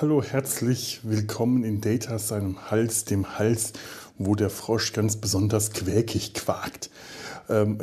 Hallo, 0.00 0.22
herzlich 0.22 1.00
willkommen 1.02 1.62
in 1.62 1.82
Data, 1.82 2.18
seinem 2.18 2.70
Hals, 2.70 3.04
dem 3.04 3.38
Hals, 3.38 3.74
wo 4.16 4.34
der 4.34 4.48
Frosch 4.48 4.94
ganz 4.94 5.16
besonders 5.16 5.72
quäkig 5.72 6.32
quakt. 6.32 6.88
Ähm, 7.50 7.76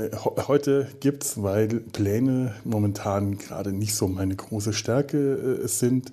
heute 0.47 0.87
gibt 0.99 1.23
es, 1.23 1.43
weil 1.43 1.67
Pläne 1.67 2.55
momentan 2.63 3.37
gerade 3.37 3.71
nicht 3.71 3.93
so 3.93 4.07
meine 4.07 4.35
große 4.35 4.73
Stärke 4.73 5.61
äh, 5.63 5.67
sind, 5.67 6.11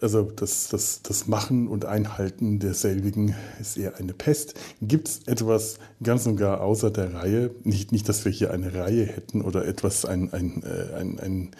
also 0.00 0.22
das, 0.22 0.68
das, 0.68 1.02
das 1.02 1.26
Machen 1.26 1.68
und 1.68 1.84
Einhalten 1.84 2.58
derselbigen 2.58 3.34
ist 3.60 3.76
eher 3.76 3.96
eine 3.96 4.14
Pest. 4.14 4.54
Gibt 4.80 5.08
es 5.08 5.20
etwas 5.26 5.78
ganz 6.02 6.24
und 6.24 6.36
gar 6.36 6.62
außer 6.62 6.90
der 6.90 7.12
Reihe? 7.12 7.50
Nicht, 7.64 7.92
nicht, 7.92 8.08
dass 8.08 8.24
wir 8.24 8.32
hier 8.32 8.50
eine 8.50 8.72
Reihe 8.72 9.04
hätten 9.04 9.42
oder 9.42 9.66
etwas, 9.66 10.06
ein, 10.06 10.32
ein, 10.32 10.62
äh, 10.62 10.94
ein, 10.94 11.20
ein 11.20 11.50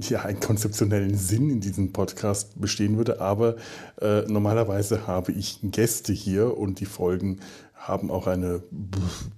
ja, 0.00 0.22
einen 0.22 0.40
konzeptionellen 0.40 1.16
Sinn 1.16 1.50
in 1.50 1.60
diesem 1.60 1.92
Podcast 1.92 2.60
bestehen 2.60 2.96
würde, 2.96 3.20
aber 3.20 3.56
äh, 4.00 4.22
normalerweise 4.22 5.06
habe 5.06 5.32
ich 5.32 5.60
Gäste 5.62 6.12
hier 6.12 6.56
und 6.56 6.80
die 6.80 6.86
Folgen 6.86 7.40
haben 7.86 8.10
auch 8.10 8.26
eine 8.26 8.62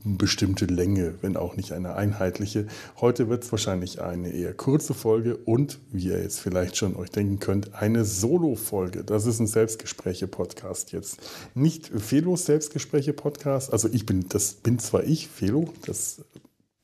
bestimmte 0.05 0.67
Länge, 0.67 1.15
wenn 1.21 1.37
auch 1.37 1.57
nicht 1.57 1.73
eine 1.73 1.97
einheitliche. 1.97 2.67
Heute 3.01 3.29
wird 3.29 3.43
es 3.43 3.51
wahrscheinlich 3.51 4.01
eine 4.01 4.31
eher 4.31 4.55
kurze 4.55 4.95
Folge 4.95 5.37
und, 5.37 5.81
wie 5.91 6.07
ihr 6.07 6.23
jetzt 6.23 6.41
vielleicht 6.41 6.77
schon 6.77 6.95
euch 6.97 7.11
denken 7.11 7.41
könnt, 7.41 7.75
eine 7.75 8.05
Solo-Folge. 8.05 9.03
Das 9.03 9.27
ist 9.27 9.41
ein 9.41 9.49
Selbstgespräche-Podcast 9.49 10.93
jetzt. 10.93 11.19
Nicht 11.55 11.89
Felos 11.89 12.47
Selbstgespräche-Podcast. 12.47 13.73
Also 13.73 13.89
ich 13.93 14.07
bin, 14.07 14.29
das 14.29 14.55
bin 14.55 14.79
zwar 14.79 15.03
ich, 15.03 15.27
Felo, 15.27 15.73
das 15.85 16.21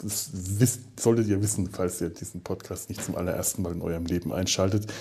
das 0.03 0.31
wisst, 0.33 1.01
solltet 1.01 1.29
ihr 1.29 1.43
wissen, 1.43 1.69
falls 1.71 2.01
ihr 2.01 2.11
diesen 2.11 2.43
Podcast 2.43 2.89
nicht 2.89 3.03
zum 3.03 3.17
allerersten 3.17 3.63
Mal 3.63 3.73
in 3.73 3.83
eurem 3.83 4.07
Leben 4.07 4.33
einschaltet, 4.33 4.93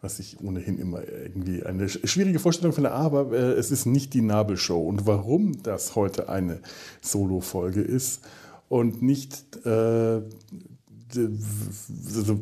was 0.00 0.18
ich 0.18 0.40
ohnehin 0.40 0.78
immer 0.78 1.06
irgendwie 1.06 1.62
eine 1.62 1.88
schwierige 1.88 2.38
Vorstellung 2.38 2.72
finde, 2.72 2.92
aber 2.92 3.32
äh, 3.32 3.52
es 3.52 3.70
ist 3.70 3.86
nicht 3.86 4.14
die 4.14 4.22
Nabelshow. 4.22 4.80
Und 4.80 5.06
warum 5.06 5.62
das 5.62 5.94
heute 5.94 6.28
eine 6.28 6.60
Solo-Folge 7.02 7.82
ist 7.82 8.22
und 8.68 9.02
nicht 9.02 9.64
äh, 9.66 10.22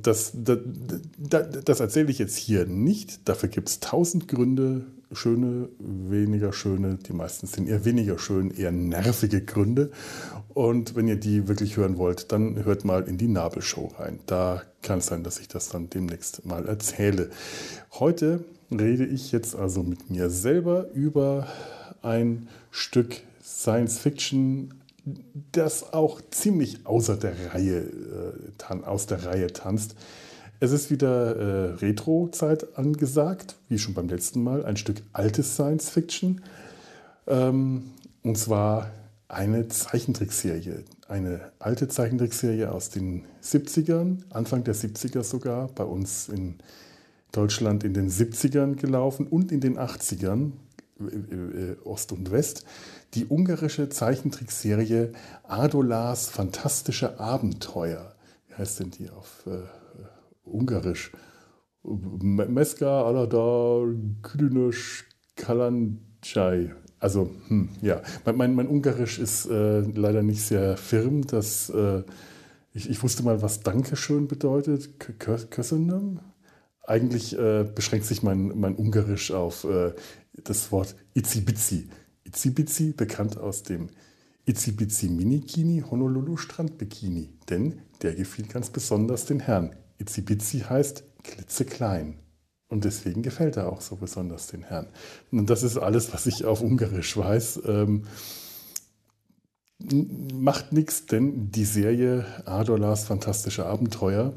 das, 0.03 0.33
das, 0.35 1.53
das, 1.65 1.81
erzähle 1.81 2.11
ich 2.11 2.19
jetzt 2.19 2.37
hier 2.37 2.67
nicht. 2.67 3.27
Dafür 3.29 3.49
gibt 3.49 3.69
es 3.71 3.81
tausend 3.81 4.29
Gründe, 4.29 4.85
schöne, 5.13 5.69
weniger 5.79 6.53
schöne, 6.53 6.97
die 6.97 7.13
meisten 7.13 7.47
sind 7.47 7.69
eher 7.69 7.85
weniger 7.85 8.19
schön, 8.19 8.51
eher 8.51 8.73
nervige 8.73 9.43
Gründe. 9.43 9.91
Und 10.55 10.97
wenn 10.97 11.09
ihr 11.09 11.17
die 11.17 11.49
wirklich 11.49 11.77
hören 11.77 11.99
wollt, 11.99 12.33
dann 12.33 12.65
hört 12.65 12.85
mal 12.85 13.09
in 13.09 13.19
die 13.19 13.29
Nabelshow 13.29 13.93
rein. 13.99 14.21
Da 14.27 14.63
kann 14.83 14.99
es 14.99 15.07
sein, 15.07 15.25
dass 15.25 15.39
ich 15.39 15.49
das 15.49 15.69
dann 15.69 15.91
demnächst 15.91 16.45
mal 16.45 16.67
erzähle. 16.67 17.31
Heute 17.93 18.45
rede 18.71 19.07
ich 19.07 19.33
jetzt 19.33 19.57
also 19.57 19.83
mit 19.83 20.11
mir 20.11 20.31
selber 20.31 20.91
über 20.93 21.47
ein 22.03 22.49
Stück 22.71 23.17
Science 23.43 23.99
Fiction, 23.99 24.75
das 25.53 25.95
auch 25.95 26.21
ziemlich 26.31 26.87
außer 26.87 27.17
der 27.17 27.55
Reihe, 27.55 27.79
äh, 27.79 28.75
aus 28.85 29.07
der 29.07 29.25
Reihe 29.25 29.47
tanzt. 29.49 29.95
Es 30.61 30.73
ist 30.73 30.91
wieder 30.91 31.37
äh, 31.37 31.75
Retro-Zeit 31.75 32.77
angesagt, 32.77 33.55
wie 33.69 33.79
schon 33.79 33.95
beim 33.95 34.09
letzten 34.09 34.43
Mal, 34.43 34.65
ein 34.65 34.77
Stück 34.77 35.03
altes 35.13 35.55
Science 35.55 35.89
Fiction. 35.89 36.43
Ähm, 37.29 37.93
und 38.25 38.37
zwar 38.37 38.91
eine 39.29 39.69
Zeichentrickserie, 39.69 40.85
eine 41.07 41.53
alte 41.61 41.87
Zeichentrickserie 41.87 42.73
aus 42.73 42.91
den 42.91 43.25
70ern, 43.43 44.23
Anfang 44.31 44.65
der 44.65 44.75
70er 44.75 45.23
sogar, 45.23 45.69
bei 45.69 45.85
uns 45.85 46.29
in 46.29 46.57
Deutschland 47.31 47.85
in 47.85 47.95
den 47.95 48.11
70ern 48.11 48.75
gelaufen 48.75 49.29
und 49.29 49.53
in 49.53 49.61
den 49.61 49.79
80ern, 49.79 50.53
äh, 50.99 51.77
Ost 51.85 52.11
und 52.11 52.33
West, 52.33 52.65
die 53.15 53.27
ungarische 53.27 53.91
Zeichentrickserie 53.91 55.13
Adolas 55.45 56.29
fantastische 56.29 57.21
Abenteuer. 57.21 58.15
Wie 58.49 58.55
heißt 58.55 58.81
denn 58.81 58.91
die 58.91 59.09
auf 59.11 59.45
äh, 59.47 59.61
Ungarisch. 60.53 61.13
Meska, 61.83 63.03
Aladar, 63.05 63.87
Küdünös, 64.23 65.05
Kalancsai. 65.37 66.75
Also, 67.01 67.31
hm, 67.47 67.69
ja, 67.81 68.03
mein, 68.25 68.37
mein, 68.37 68.55
mein, 68.55 68.67
Ungarisch 68.67 69.19
ist 69.19 69.47
äh, 69.47 69.81
leider 69.81 70.23
nicht 70.23 70.43
sehr 70.43 70.77
firm. 70.77 71.27
Das, 71.27 71.71
äh, 71.71 72.03
ich, 72.75 72.91
ich, 72.91 73.03
wusste 73.03 73.23
mal, 73.23 73.41
was 73.41 73.61
Dankeschön 73.61 74.27
bedeutet. 74.27 74.99
Köszönöm. 75.51 76.21
Eigentlich 76.85 77.39
äh, 77.39 77.65
beschränkt 77.73 78.07
sich 78.07 78.23
mein, 78.23 78.59
mein 78.59 78.75
Ungarisch 78.75 79.31
auf 79.31 79.65
äh, 79.65 79.93
das 80.33 80.73
Wort 80.73 80.97
Itzibizi. 81.15 81.89
Itzibizi, 82.25 82.93
bekannt 82.93 83.39
aus 83.39 83.63
dem 83.63 83.91
Itzibizi 84.49 85.09
Minikini 85.09 85.85
Honolulu 85.89 86.37
Strandbikini, 86.39 87.29
denn 87.51 87.83
der 88.03 88.15
gefiel 88.15 88.47
ganz 88.47 88.71
besonders 88.71 89.27
den 89.27 89.41
Herrn. 89.41 89.77
Itzibizi 89.99 90.61
heißt 90.61 91.05
klitzeklein. 91.23 92.19
Und 92.69 92.85
deswegen 92.85 93.23
gefällt 93.23 93.57
er 93.57 93.73
auch 93.73 93.81
so 93.81 93.97
besonders 93.97 94.49
den 94.49 94.63
Herrn. 94.63 94.89
Und 95.33 95.49
das 95.49 95.63
ist 95.63 95.79
alles, 95.79 96.13
was 96.13 96.27
ich 96.27 96.45
auf 96.45 96.61
Ungarisch 96.61 97.17
weiß. 97.17 97.63
Ähm, 97.67 98.05
macht 100.35 100.73
nichts, 100.73 101.07
denn 101.07 101.51
die 101.51 101.65
Serie 101.65 102.27
Adolas 102.45 103.05
fantastische 103.05 103.65
Abenteuer 103.65 104.35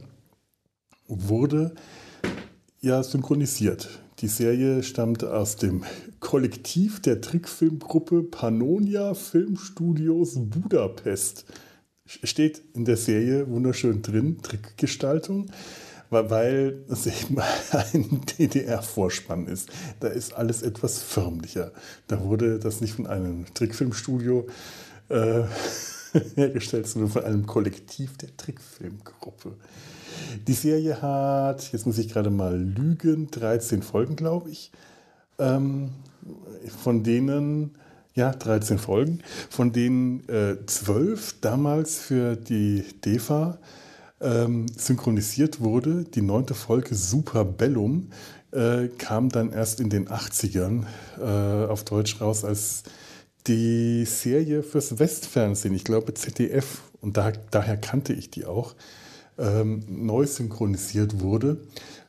wurde 1.08 1.74
ja 2.80 3.04
synchronisiert. 3.04 4.02
Die 4.20 4.28
Serie 4.28 4.84
stammt 4.84 5.24
aus 5.24 5.56
dem 5.56 5.84
Kollektiv 6.20 7.02
der 7.02 7.22
Trickfilmgruppe 7.22 8.24
Pannonia 8.24 9.14
Filmstudios 9.14 10.36
Budapest 10.36 11.46
steht 12.24 12.62
in 12.74 12.86
der 12.86 12.98
Serie 12.98 13.50
wunderschön 13.50 14.02
drin, 14.02 14.42
Trickgestaltung, 14.42 15.50
weil 16.10 16.84
es 16.90 17.06
eben 17.24 17.40
ein 17.72 18.22
DDR-Vorspann 18.38 19.48
ist. 19.48 19.70
Da 20.00 20.08
ist 20.08 20.34
alles 20.34 20.62
etwas 20.62 21.02
förmlicher. 21.02 21.72
Da 22.08 22.24
wurde 22.24 22.60
das 22.60 22.82
nicht 22.82 22.94
von 22.94 23.08
einem 23.08 23.46
Trickfilmstudio 23.54 24.48
äh, 25.10 25.44
hergestellt, 26.36 26.88
sondern 26.88 27.12
von 27.12 27.24
einem 27.24 27.46
Kollektiv 27.46 28.18
der 28.18 28.36
Trickfilmgruppe. 28.36 29.56
Die 30.48 30.54
Serie 30.54 31.02
hat, 31.02 31.72
jetzt 31.72 31.86
muss 31.86 31.98
ich 31.98 32.10
gerade 32.10 32.30
mal 32.30 32.58
lügen, 32.60 33.32
13 33.32 33.82
Folgen, 33.82 34.16
glaube 34.16 34.50
ich, 34.50 34.72
ähm, 35.40 35.92
von 36.84 37.04
denen 37.04 37.76
ja, 38.14 38.32
13 38.32 38.78
Folgen, 38.78 39.20
von 39.50 39.72
denen 39.72 40.28
äh, 40.28 40.58
12 40.66 41.36
damals 41.42 42.00
für 42.00 42.36
die 42.36 42.84
DEFA 43.06 43.58
ähm, 44.20 44.66
synchronisiert 44.78 45.62
wurde. 45.62 46.04
Die 46.04 46.22
neunte 46.22 46.54
Folge 46.54 46.96
Super 46.96 47.46
Bellum 47.46 48.12
äh, 48.52 48.88
kam 48.98 49.30
dann 49.30 49.52
erst 49.52 49.80
in 49.80 49.90
den 49.90 50.08
80ern 50.10 50.86
äh, 51.20 51.68
auf 51.68 51.84
Deutsch 51.86 52.20
raus 52.22 52.44
als 52.44 52.84
die 53.48 54.06
Serie 54.06 54.62
fürs 54.62 55.00
Westfernsehen, 55.00 55.74
ich 55.74 55.84
glaube 55.84 56.14
ZDF, 56.14 56.82
und 57.02 57.18
da, 57.18 57.32
daher 57.50 57.78
kannte 57.78 58.14
ich 58.14 58.30
die 58.30 58.46
auch, 58.46 58.76
ähm, 59.40 59.84
neu 59.88 60.28
synchronisiert 60.28 61.22
wurde. 61.22 61.58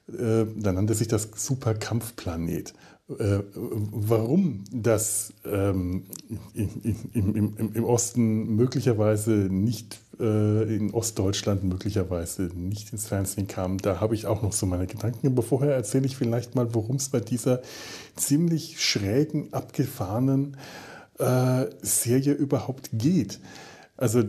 Äh, 0.08 0.44
da 0.56 0.72
nannte 0.72 0.94
sich 0.94 1.08
das 1.08 1.28
Super 1.34 1.74
Kampfplanet. 1.74 2.74
Äh, 3.18 3.42
warum 3.54 4.64
das 4.72 5.32
ähm, 5.44 6.04
im, 6.54 6.96
im, 7.14 7.72
im, 7.74 7.84
Osten 7.84 8.54
möglicherweise 8.54 9.32
nicht, 9.32 10.00
äh, 10.20 10.76
in 10.76 10.92
Ostdeutschland 10.92 11.64
möglicherweise 11.64 12.42
nicht 12.54 12.92
ins 12.92 13.08
Fernsehen 13.08 13.48
kam, 13.48 13.78
da 13.78 14.00
habe 14.00 14.14
ich 14.14 14.26
auch 14.26 14.42
noch 14.42 14.52
so 14.52 14.66
meine 14.66 14.86
Gedanken. 14.86 15.26
Aber 15.26 15.42
vorher 15.42 15.74
erzähle 15.74 16.06
ich 16.06 16.16
vielleicht 16.16 16.54
mal, 16.54 16.74
worum 16.74 16.96
es 16.96 17.08
bei 17.08 17.20
dieser 17.20 17.62
ziemlich 18.16 18.80
schrägen, 18.80 19.52
abgefahrenen 19.52 20.56
äh, 21.18 21.66
Serie 21.82 22.32
überhaupt 22.32 22.90
geht. 22.92 23.40
Also 23.96 24.22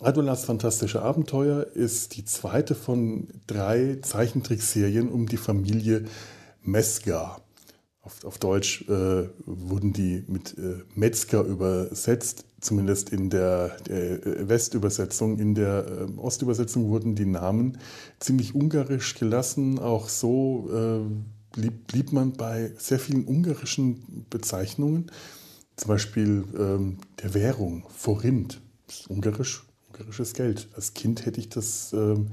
Adolas 0.00 0.44
fantastische 0.44 1.02
Abenteuer 1.02 1.66
ist 1.74 2.16
die 2.16 2.24
zweite 2.24 2.74
von 2.74 3.28
drei 3.46 3.98
Zeichentrickserien 4.02 5.08
um 5.08 5.26
die 5.26 5.36
Familie 5.36 6.04
Metzger. 6.62 7.40
Auf, 8.02 8.24
auf 8.24 8.38
Deutsch 8.38 8.88
äh, 8.88 9.28
wurden 9.44 9.92
die 9.92 10.24
mit 10.28 10.56
äh, 10.56 10.82
Metzger 10.94 11.42
übersetzt, 11.42 12.44
zumindest 12.60 13.10
in 13.10 13.28
der, 13.28 13.76
der 13.86 14.26
äh, 14.26 14.48
Westübersetzung. 14.48 15.38
In 15.38 15.54
der 15.54 15.86
äh, 15.86 16.18
Ostübersetzung 16.18 16.88
wurden 16.88 17.14
die 17.14 17.26
Namen 17.26 17.78
ziemlich 18.18 18.54
ungarisch 18.54 19.14
gelassen. 19.14 19.78
Auch 19.78 20.08
so 20.08 20.70
äh, 20.72 21.58
blieb, 21.58 21.86
blieb 21.86 22.12
man 22.12 22.32
bei 22.32 22.72
sehr 22.78 22.98
vielen 22.98 23.26
ungarischen 23.26 24.26
Bezeichnungen. 24.30 25.10
Zum 25.76 25.88
Beispiel 25.88 26.44
ähm, 26.58 26.98
der 27.22 27.34
Währung, 27.34 27.84
Forint, 27.94 28.60
ist 28.88 29.08
ungarisch, 29.08 29.66
ungarisches 29.88 30.34
Geld. 30.34 30.68
Als 30.74 30.94
Kind 30.94 31.26
hätte 31.26 31.40
ich 31.40 31.50
das 31.50 31.92
ähm, 31.92 32.28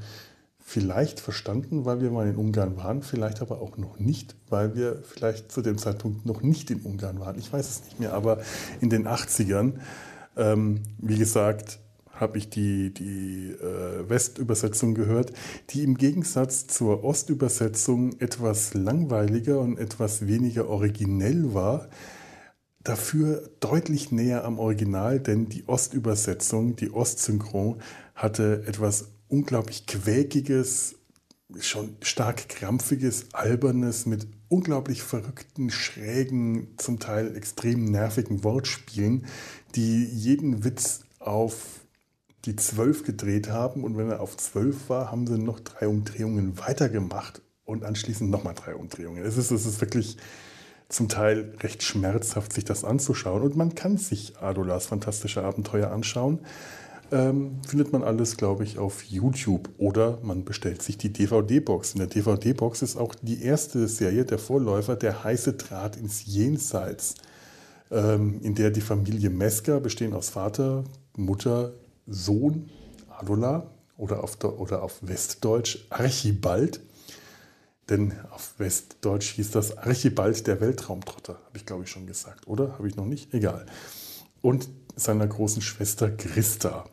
vielleicht 0.68 1.20
verstanden, 1.20 1.86
weil 1.86 2.02
wir 2.02 2.10
mal 2.10 2.28
in 2.28 2.38
Ungarn 2.38 2.76
waren, 2.76 3.04
vielleicht 3.04 3.40
aber 3.44 3.62
auch 3.62 3.78
noch 3.78 4.00
nicht, 4.00 4.36
weil 4.50 4.76
wir 4.76 5.04
vielleicht 5.04 5.52
zu 5.52 5.62
dem 5.62 5.78
Zeitpunkt 5.78 6.26
noch 6.26 6.42
nicht 6.42 6.72
in 6.72 6.82
Ungarn 6.82 7.20
waren. 7.20 7.38
Ich 7.38 7.54
weiß 7.54 7.70
es 7.70 7.84
nicht 7.84 8.00
mehr, 8.00 8.14
aber 8.14 8.40
in 8.82 8.90
den 8.90 9.08
80ern, 9.08 9.74
ähm, 10.36 10.82
wie 10.98 11.20
gesagt, 11.20 11.80
habe 12.10 12.40
ich 12.40 12.50
die, 12.50 12.92
die 12.92 13.52
äh, 13.52 14.10
Westübersetzung 14.10 14.96
gehört, 14.96 15.34
die 15.70 15.84
im 15.84 15.98
Gegensatz 15.98 16.66
zur 16.66 17.04
Ostübersetzung 17.04 18.20
etwas 18.20 18.74
langweiliger 18.74 19.60
und 19.60 19.78
etwas 19.78 20.26
weniger 20.26 20.68
originell 20.68 21.54
war, 21.54 21.90
dafür 22.84 23.52
deutlich 23.60 24.12
näher 24.12 24.44
am 24.44 24.58
Original, 24.58 25.20
denn 25.20 25.48
die 25.48 25.68
Ostübersetzung, 25.68 26.76
die 26.76 26.92
Ostsynchron, 26.92 27.78
hatte 28.16 28.64
etwas 28.66 29.15
unglaublich 29.36 29.86
quäkiges, 29.86 30.96
schon 31.60 31.98
stark 32.02 32.48
krampfiges, 32.48 33.34
albernes, 33.34 34.06
mit 34.06 34.28
unglaublich 34.48 35.04
verrückten, 35.04 35.70
schrägen, 35.70 36.70
zum 36.78 37.00
Teil 37.00 37.36
extrem 37.36 37.84
nervigen 37.84 38.46
Wortspielen, 38.46 39.26
die 39.76 40.06
jeden 40.06 40.64
Witz 40.64 41.02
auf 41.20 41.82
die 42.46 42.56
zwölf 42.56 43.04
gedreht 43.04 43.50
haben 43.50 43.84
und 43.84 43.98
wenn 43.98 44.10
er 44.10 44.22
auf 44.22 44.38
zwölf 44.38 44.88
war, 44.88 45.12
haben 45.12 45.28
sie 45.28 45.38
noch 45.38 45.60
drei 45.60 45.90
Umdrehungen 45.90 46.58
weitergemacht 46.58 47.42
und 47.66 47.84
anschließend 47.84 48.32
nochmal 48.32 48.54
drei 48.54 48.76
Umdrehungen. 48.76 49.22
Es 49.26 49.36
ist, 49.36 49.52
es 49.52 49.66
ist 49.66 49.82
wirklich 49.82 50.16
zum 50.88 51.10
Teil 51.10 51.56
recht 51.60 51.84
schmerzhaft, 51.84 52.54
sich 52.54 52.64
das 52.64 52.86
anzuschauen 52.86 53.42
und 53.42 53.58
man 53.58 53.76
kann 53.76 53.98
sich 53.98 54.38
Adolas 54.38 54.86
fantastische 54.86 55.44
Abenteuer 55.44 55.92
anschauen. 55.92 56.40
Ähm, 57.12 57.62
findet 57.68 57.94
man 57.94 58.04
alles, 58.04 58.36
glaube 58.36 58.64
ich, 58.64 58.80
auf 58.80 59.04
YouTube 59.04 59.70
oder 59.78 60.20
man 60.24 60.44
bestellt 60.44 60.82
sich 60.82 60.98
die 60.98 61.14
DVD-Box. 61.14 61.94
In 61.94 62.00
der 62.00 62.08
DVD-Box 62.08 62.82
ist 62.82 62.98
auch 62.98 63.14
die 63.14 63.44
erste 63.44 63.88
Serie, 63.88 64.26
der 64.26 64.40
Vorläufer, 64.40 64.96
der 64.96 65.24
heiße 65.24 65.54
Draht 65.54 65.98
ins 65.98 66.26
Jenseits, 66.26 67.16
ähm, 67.92 68.42
in 68.42 68.56
der 68.56 68.72
die 68.72 68.82
Familie 68.82 69.30
Mesker, 69.30 69.80
bestehen 69.80 70.14
aus 70.14 70.30
Vater, 70.30 70.84
Mutter, 71.16 71.74
Sohn 72.08 72.70
Adola 73.10 73.70
oder 73.98 74.24
auf, 74.24 74.44
oder 74.44 74.82
auf 74.82 75.00
Westdeutsch 75.02 75.86
Archibald. 75.90 76.82
Denn 77.90 78.14
auf 78.32 78.56
Westdeutsch 78.58 79.34
hieß 79.34 79.52
das 79.52 79.78
Archibald 79.78 80.48
der 80.48 80.60
Weltraumtrotter, 80.60 81.34
habe 81.46 81.58
ich 81.58 81.68
glaube 81.68 81.84
ich 81.84 81.92
schon 81.92 82.08
gesagt, 82.08 82.48
oder? 82.48 82.74
Habe 82.74 82.88
ich 82.88 82.96
noch 82.96 83.06
nicht? 83.06 83.32
Egal. 83.32 83.68
Und 84.42 84.70
seiner 84.96 85.28
großen 85.28 85.62
Schwester 85.62 86.10
Christa. 86.10 86.86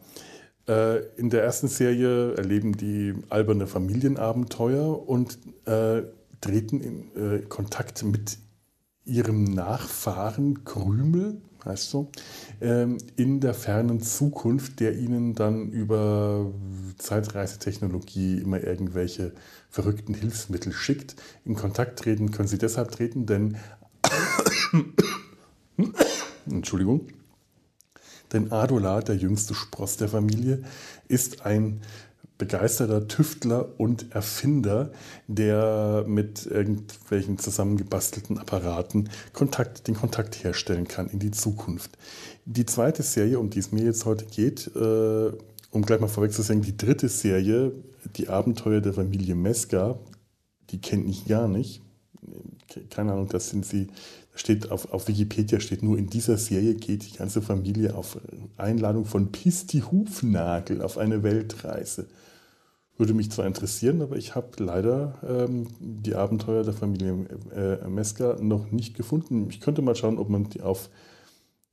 Äh, 0.69 1.05
in 1.17 1.31
der 1.31 1.43
ersten 1.43 1.69
Serie 1.69 2.35
erleben 2.35 2.77
die 2.77 3.15
alberne 3.29 3.67
Familienabenteuer 3.67 5.09
und 5.09 5.39
äh, 5.67 6.03
treten 6.41 6.81
in 6.81 7.17
äh, 7.17 7.43
Kontakt 7.43 8.05
mit 8.05 8.39
ihrem 9.05 9.45
Nachfahren 9.45 10.65
Krümel, 10.65 11.41
heißt 11.65 11.91
so, 11.91 12.11
ähm, 12.61 12.99
in 13.17 13.41
der 13.41 13.55
fernen 13.55 14.01
Zukunft, 14.01 14.81
der 14.81 14.97
ihnen 14.97 15.35
dann 15.35 15.71
über 15.71 16.53
Zeitreisetechnologie 16.99 18.39
immer 18.39 18.63
irgendwelche 18.63 19.33
verrückten 19.69 20.15
Hilfsmittel 20.15 20.73
schickt. 20.73 21.17
In 21.45 21.55
Kontakt 21.55 21.99
treten 21.99 22.31
können 22.31 22.49
sie 22.49 22.59
deshalb 22.59 22.93
treten, 22.93 23.27
denn 23.27 23.57
Entschuldigung, 26.47 27.09
denn 28.33 28.53
Adola, 28.53 29.01
der 29.01 29.17
jüngste 29.17 29.55
Spross 29.55 29.97
der 29.97 30.09
Familie, 30.09 30.63
ist 31.09 31.45
ein 31.45 31.81
begeisterter 32.39 33.07
Tüftler 33.07 33.69
und 33.79 34.13
Erfinder, 34.15 34.91
der 35.29 36.05
mit 36.09 36.47
irgendwelchen 36.47 37.39
zusammengebastelten 37.39 38.37
Apparaten 38.39 39.11
Kontakt, 39.33 39.87
den 39.87 39.95
Kontakt 39.95 40.43
herstellen 40.43 40.89
kann 40.89 41.09
in 41.09 41.21
die 41.21 41.31
Zukunft. 41.31 41.93
Die 42.45 42.67
zweite 42.67 43.05
Serie, 43.05 43.39
um 43.39 43.51
die 43.51 43.61
es 43.61 43.71
mir 43.71 43.85
jetzt 43.85 44.07
heute 44.07 44.25
geht, 44.25 44.69
äh, 44.75 45.33
um 45.71 45.83
gleich 45.83 46.01
mal 46.01 46.09
vorweg 46.09 46.33
zu 46.33 46.43
sagen, 46.43 46.63
die 46.63 46.77
dritte 46.77 47.09
Serie, 47.09 47.73
die 48.17 48.29
Abenteuer 48.29 48.81
der 48.81 48.93
Familie 48.93 49.37
Meska, 49.37 49.99
die 50.71 50.81
kenne 50.81 51.05
ich 51.05 51.27
gar 51.27 51.47
nicht. 51.47 51.81
Keine 52.91 53.13
Ahnung, 53.13 53.29
das 53.29 53.51
sind 53.51 53.65
sie, 53.65 53.87
steht 54.35 54.71
auf, 54.71 54.93
auf 54.93 55.09
Wikipedia 55.09 55.61
steht 55.61 55.83
nur 55.83 55.99
in 55.99 56.09
dieser 56.09 56.39
Serie 56.39 56.75
geht 56.75 57.05
die 57.05 57.17
ganze 57.17 57.43
Familie 57.43 57.95
auf 57.95 58.19
Einladung 58.57 59.05
von 59.05 59.31
Pisti 59.31 59.81
Hufnagel 59.81 60.83
auf 60.83 60.99
eine 60.99 61.23
Weltreise. 61.23 62.07
Würde 62.97 63.15
mich 63.15 63.31
zwar 63.31 63.47
interessieren, 63.47 64.03
aber 64.03 64.17
ich 64.17 64.35
habe 64.35 64.51
leider 64.63 65.19
ähm, 65.27 65.67
die 65.81 66.15
Abenteuer 66.15 66.63
der 66.63 66.75
Familie 66.75 67.27
äh, 67.55 67.89
Meska 67.89 68.37
noch 68.41 68.71
nicht 68.71 68.97
gefunden. 68.97 69.49
Ich 69.51 69.61
könnte 69.61 69.83
mal 69.83 69.97
schauen, 69.97 70.19
ob 70.19 70.29
man 70.29 70.49
die 70.49 70.61
auf, 70.61 70.91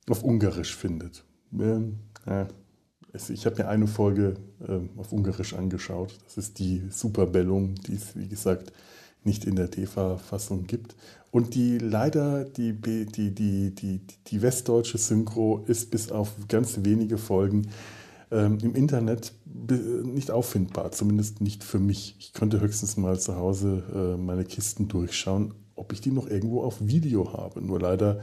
auf 0.08 0.22
Ungarisch 0.22 0.74
findet. 0.74 1.24
Ähm, 1.52 1.98
äh, 2.26 2.46
ich 3.12 3.44
habe 3.44 3.62
mir 3.62 3.68
eine 3.68 3.86
Folge 3.86 4.34
äh, 4.66 4.80
auf 4.98 5.12
Ungarisch 5.12 5.54
angeschaut. 5.54 6.16
Das 6.24 6.38
ist 6.38 6.58
die 6.58 6.84
Superbellum, 6.90 7.74
die 7.74 7.94
es, 7.94 8.16
wie 8.16 8.28
gesagt, 8.28 8.72
nicht 9.24 9.44
in 9.44 9.56
der 9.56 9.70
TV-Fassung 9.70 10.66
gibt. 10.66 10.94
Und 11.30 11.54
die 11.54 11.78
leider, 11.78 12.44
die, 12.44 12.72
die, 12.72 13.06
die, 13.06 13.74
die, 13.74 14.00
die 14.26 14.42
westdeutsche 14.42 14.98
Synchro 14.98 15.64
ist 15.66 15.90
bis 15.90 16.10
auf 16.10 16.32
ganz 16.48 16.80
wenige 16.82 17.18
Folgen 17.18 17.68
ähm, 18.30 18.58
im 18.62 18.74
Internet 18.74 19.32
nicht 19.44 20.30
auffindbar, 20.30 20.92
zumindest 20.92 21.40
nicht 21.40 21.64
für 21.64 21.78
mich. 21.78 22.16
Ich 22.18 22.32
könnte 22.32 22.60
höchstens 22.60 22.96
mal 22.96 23.18
zu 23.18 23.36
Hause 23.36 23.82
äh, 23.94 24.20
meine 24.20 24.44
Kisten 24.44 24.88
durchschauen, 24.88 25.54
ob 25.74 25.92
ich 25.92 26.00
die 26.00 26.10
noch 26.10 26.28
irgendwo 26.28 26.62
auf 26.62 26.76
Video 26.80 27.32
habe. 27.32 27.60
Nur 27.60 27.80
leider 27.80 28.20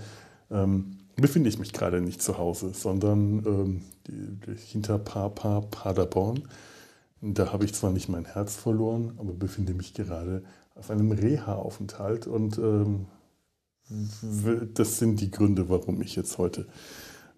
ähm, 0.51 0.97
befinde 1.15 1.49
ich 1.49 1.59
mich 1.59 1.73
gerade 1.73 2.01
nicht 2.01 2.21
zu 2.21 2.37
Hause, 2.37 2.71
sondern 2.73 3.45
ähm, 3.45 3.81
die, 4.07 4.37
die, 4.45 4.59
hinter 4.59 4.97
Papa 4.99 5.61
Paderborn. 5.61 6.43
Da 7.21 7.51
habe 7.51 7.65
ich 7.65 7.73
zwar 7.73 7.91
nicht 7.91 8.09
mein 8.09 8.25
Herz 8.25 8.55
verloren, 8.55 9.13
aber 9.17 9.33
befinde 9.33 9.73
mich 9.73 9.93
gerade 9.93 10.43
auf 10.77 10.91
einem 10.91 11.11
Reha-Aufenthalt 11.11 12.27
und 12.27 12.57
ähm, 12.57 13.05
das 14.73 14.99
sind 14.99 15.21
die 15.21 15.31
Gründe, 15.31 15.69
warum 15.69 16.01
ich 16.01 16.15
jetzt 16.15 16.37
heute 16.37 16.65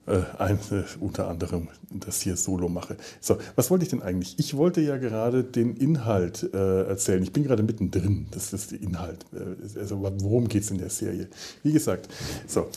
äh, 0.07 0.23
ein, 0.39 0.57
äh, 0.71 0.83
unter 0.99 1.27
anderem 1.27 1.67
das 1.91 2.21
hier 2.21 2.35
solo 2.35 2.67
mache. 2.69 2.97
So, 3.21 3.37
was 3.55 3.69
wollte 3.69 3.83
ich 3.83 3.89
denn 3.89 4.01
eigentlich? 4.01 4.39
Ich 4.39 4.57
wollte 4.57 4.81
ja 4.81 4.97
gerade 4.97 5.43
den 5.43 5.75
Inhalt 5.75 6.49
äh, 6.53 6.83
erzählen. 6.87 7.21
Ich 7.21 7.31
bin 7.31 7.43
gerade 7.43 7.61
mittendrin. 7.61 8.27
Das 8.31 8.51
ist 8.51 8.71
der 8.71 8.81
Inhalt. 8.81 9.25
Äh, 9.33 9.79
also, 9.79 10.01
worum 10.01 10.47
geht 10.47 10.63
es 10.63 10.71
in 10.71 10.79
der 10.79 10.89
Serie? 10.89 11.27
Wie 11.63 11.71
gesagt, 11.71 12.09
so. 12.47 12.67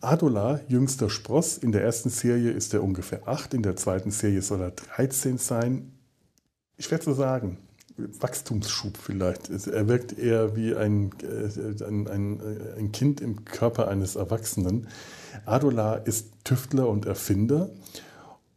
Adola, 0.00 0.60
jüngster 0.68 1.10
Spross. 1.10 1.58
In 1.58 1.72
der 1.72 1.82
ersten 1.82 2.08
Serie 2.08 2.52
ist 2.52 2.72
er 2.72 2.82
ungefähr 2.82 3.28
8, 3.28 3.52
in 3.52 3.62
der 3.62 3.76
zweiten 3.76 4.10
Serie 4.10 4.40
soll 4.40 4.62
er 4.62 4.70
13 4.70 5.36
sein. 5.36 5.92
Schwer 6.78 7.02
zu 7.02 7.12
sagen. 7.12 7.58
Wachstumsschub 8.20 8.96
vielleicht. 8.96 9.50
Er 9.50 9.88
wirkt 9.88 10.18
eher 10.18 10.56
wie 10.56 10.74
ein, 10.74 11.10
äh, 11.22 11.84
ein, 11.84 12.08
ein, 12.08 12.40
ein 12.78 12.92
Kind 12.92 13.20
im 13.20 13.44
Körper 13.44 13.88
eines 13.88 14.16
Erwachsenen. 14.16 14.88
Adola 15.44 15.94
ist 15.94 16.28
Tüftler 16.44 16.88
und 16.88 17.06
Erfinder 17.06 17.70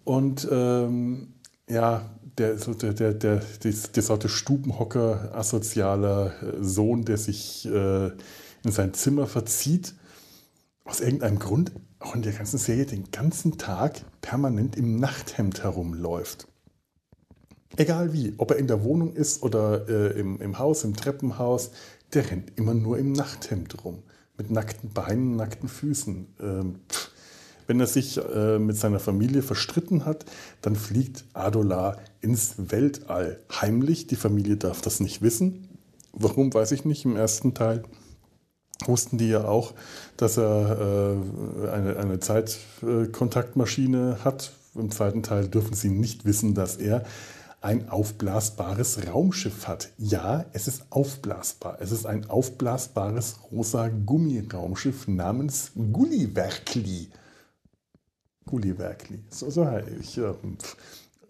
und 0.04 0.48
ähm, 0.52 1.34
ja, 1.70 2.10
der, 2.38 2.56
der, 2.56 2.94
der, 2.94 3.14
der, 3.14 3.42
der 3.64 4.04
Sorte 4.04 4.30
Stubenhocker, 4.30 5.32
asozialer 5.34 6.34
äh, 6.42 6.64
Sohn, 6.64 7.06
der 7.06 7.18
sich 7.18 7.66
äh, 7.66 8.08
in 8.08 8.72
sein 8.72 8.94
Zimmer 8.94 9.28
verzieht, 9.28 9.94
aus 10.86 11.00
irgendeinem 11.00 11.40
Grund 11.40 11.72
auch 12.00 12.16
in 12.16 12.22
der 12.22 12.34
ganzen 12.34 12.58
Serie 12.58 12.86
den 12.86 13.12
ganzen 13.12 13.58
Tag 13.58 14.02
permanent 14.22 14.76
im 14.76 15.00
Nachthemd 15.00 15.64
herumläuft. 15.64 16.48
Egal 17.78 18.14
wie, 18.14 18.34
ob 18.38 18.52
er 18.52 18.58
in 18.58 18.68
der 18.68 18.84
Wohnung 18.84 19.14
ist 19.14 19.44
oder 19.44 19.88
äh, 19.90 20.20
im, 20.20 20.40
im 20.42 20.60
Haus, 20.60 20.84
im 20.84 20.96
Treppenhaus, 20.96 21.72
der 22.14 22.30
rennt 22.30 22.58
immer 22.58 22.74
nur 22.74 23.00
im 23.00 23.12
Nachthemd 23.12 23.84
rum 23.84 24.04
mit 24.38 24.52
nackten 24.52 24.92
Beinen, 24.92 25.36
nackten 25.36 25.70
Füßen. 25.70 26.28
Ähm, 26.42 26.76
wenn 27.68 27.80
er 27.80 27.88
sich 27.88 28.18
äh, 28.18 28.60
mit 28.60 28.78
seiner 28.78 29.00
Familie 29.00 29.42
verstritten 29.42 30.06
hat, 30.06 30.26
dann 30.62 30.76
fliegt 30.76 31.26
Adolar 31.34 31.98
ins 32.22 32.56
Weltall. 32.58 33.40
Heimlich, 33.50 34.08
die 34.08 34.16
Familie 34.16 34.58
darf 34.58 34.82
das 34.82 35.00
nicht 35.00 35.22
wissen. 35.22 35.70
Warum, 36.12 36.54
weiß 36.54 36.72
ich 36.74 36.86
nicht. 36.86 37.06
Im 37.06 37.16
ersten 37.16 37.54
Teil 37.54 37.84
wussten 38.86 39.18
die 39.18 39.30
ja 39.30 39.46
auch, 39.46 39.74
dass 40.18 40.38
er 40.38 41.18
äh, 41.66 41.70
eine, 41.70 41.98
eine 41.98 42.20
Zeitkontaktmaschine 42.20 44.18
hat. 44.24 44.52
Im 44.76 44.92
zweiten 44.92 45.24
Teil 45.24 45.48
dürfen 45.48 45.74
sie 45.74 45.90
nicht 45.90 46.26
wissen, 46.26 46.56
dass 46.56 46.78
er 46.78 47.06
ein 47.64 47.88
aufblasbares 47.88 49.08
Raumschiff 49.08 49.70
hat. 49.70 49.94
Ja, 49.98 50.46
es 50.52 50.68
ist 50.68 50.84
aufblasbar. 50.90 51.78
Es 51.80 51.94
ist 51.94 52.06
ein 52.06 52.30
aufblasbares 52.30 53.40
rosa 53.52 53.88
Gummiraumschiff 53.88 55.08
namens 55.08 55.72
Gulliverkli. 55.74 57.08
Gulliverkli. 58.46 59.24
So, 59.30 59.50
so 59.50 59.66
ich, 60.02 60.18
äh, 60.18 60.34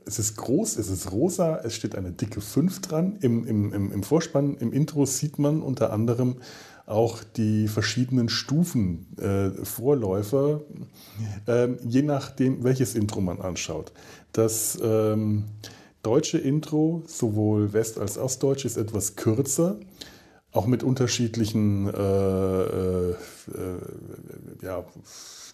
es 0.08 0.18
ist 0.18 0.36
groß, 0.36 0.78
es 0.78 0.90
ist 0.90 1.12
rosa, 1.12 1.58
es 1.63 1.75
steht 1.75 1.96
eine 1.96 2.12
dicke 2.12 2.42
5 2.42 2.82
dran. 2.82 3.18
Im, 3.22 3.46
im, 3.46 3.72
im, 3.72 3.92
im 3.92 4.02
Vorspann, 4.02 4.58
im 4.58 4.74
Intro 4.74 5.06
sieht 5.06 5.38
man 5.38 5.62
unter 5.62 5.94
anderem 5.94 6.38
auch 6.88 7.24
die 7.24 7.68
verschiedenen 7.68 8.28
Stufen, 8.28 9.16
äh, 9.20 9.63
Vorläufer, 9.63 10.62
äh, 11.46 11.70
je 11.88 12.02
nachdem, 12.02 12.63
welches 12.63 12.96
Intro 12.96 13.22
man 13.22 13.40
anschaut. 13.40 13.94
Das 14.32 14.80
ähm, 14.84 15.46
deutsche 16.03 16.38
Intro, 16.38 17.03
sowohl 17.07 17.74
West- 17.74 17.98
als 17.98 18.17
auch 18.17 18.25
Ostdeutsch, 18.25 18.65
ist 18.65 18.77
etwas 18.77 19.15
kürzer, 19.15 19.79
auch 20.51 20.67
mit 20.67 20.83
unterschiedlichen 20.83 21.88
äh, 21.88 21.91
äh, 21.91 23.12
äh 23.12 23.15
ja, 24.62 24.86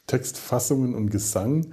Textfassungen 0.08 0.96
und 0.96 1.10
Gesang. 1.10 1.68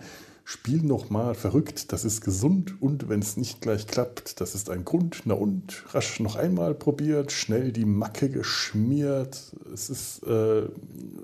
Spiel 0.48 0.82
nochmal 0.82 1.34
verrückt, 1.34 1.92
das 1.92 2.04
ist 2.04 2.20
gesund 2.20 2.80
und 2.80 3.08
wenn 3.08 3.18
es 3.18 3.36
nicht 3.36 3.60
gleich 3.62 3.88
klappt, 3.88 4.40
das 4.40 4.54
ist 4.54 4.70
ein 4.70 4.84
Grund. 4.84 5.22
Na 5.24 5.34
und, 5.34 5.82
rasch 5.92 6.20
noch 6.20 6.36
einmal 6.36 6.72
probiert, 6.72 7.32
schnell 7.32 7.72
die 7.72 7.84
Macke 7.84 8.28
geschmiert. 8.28 9.42
Es 9.74 9.90
ist, 9.90 10.22
äh, 10.24 10.66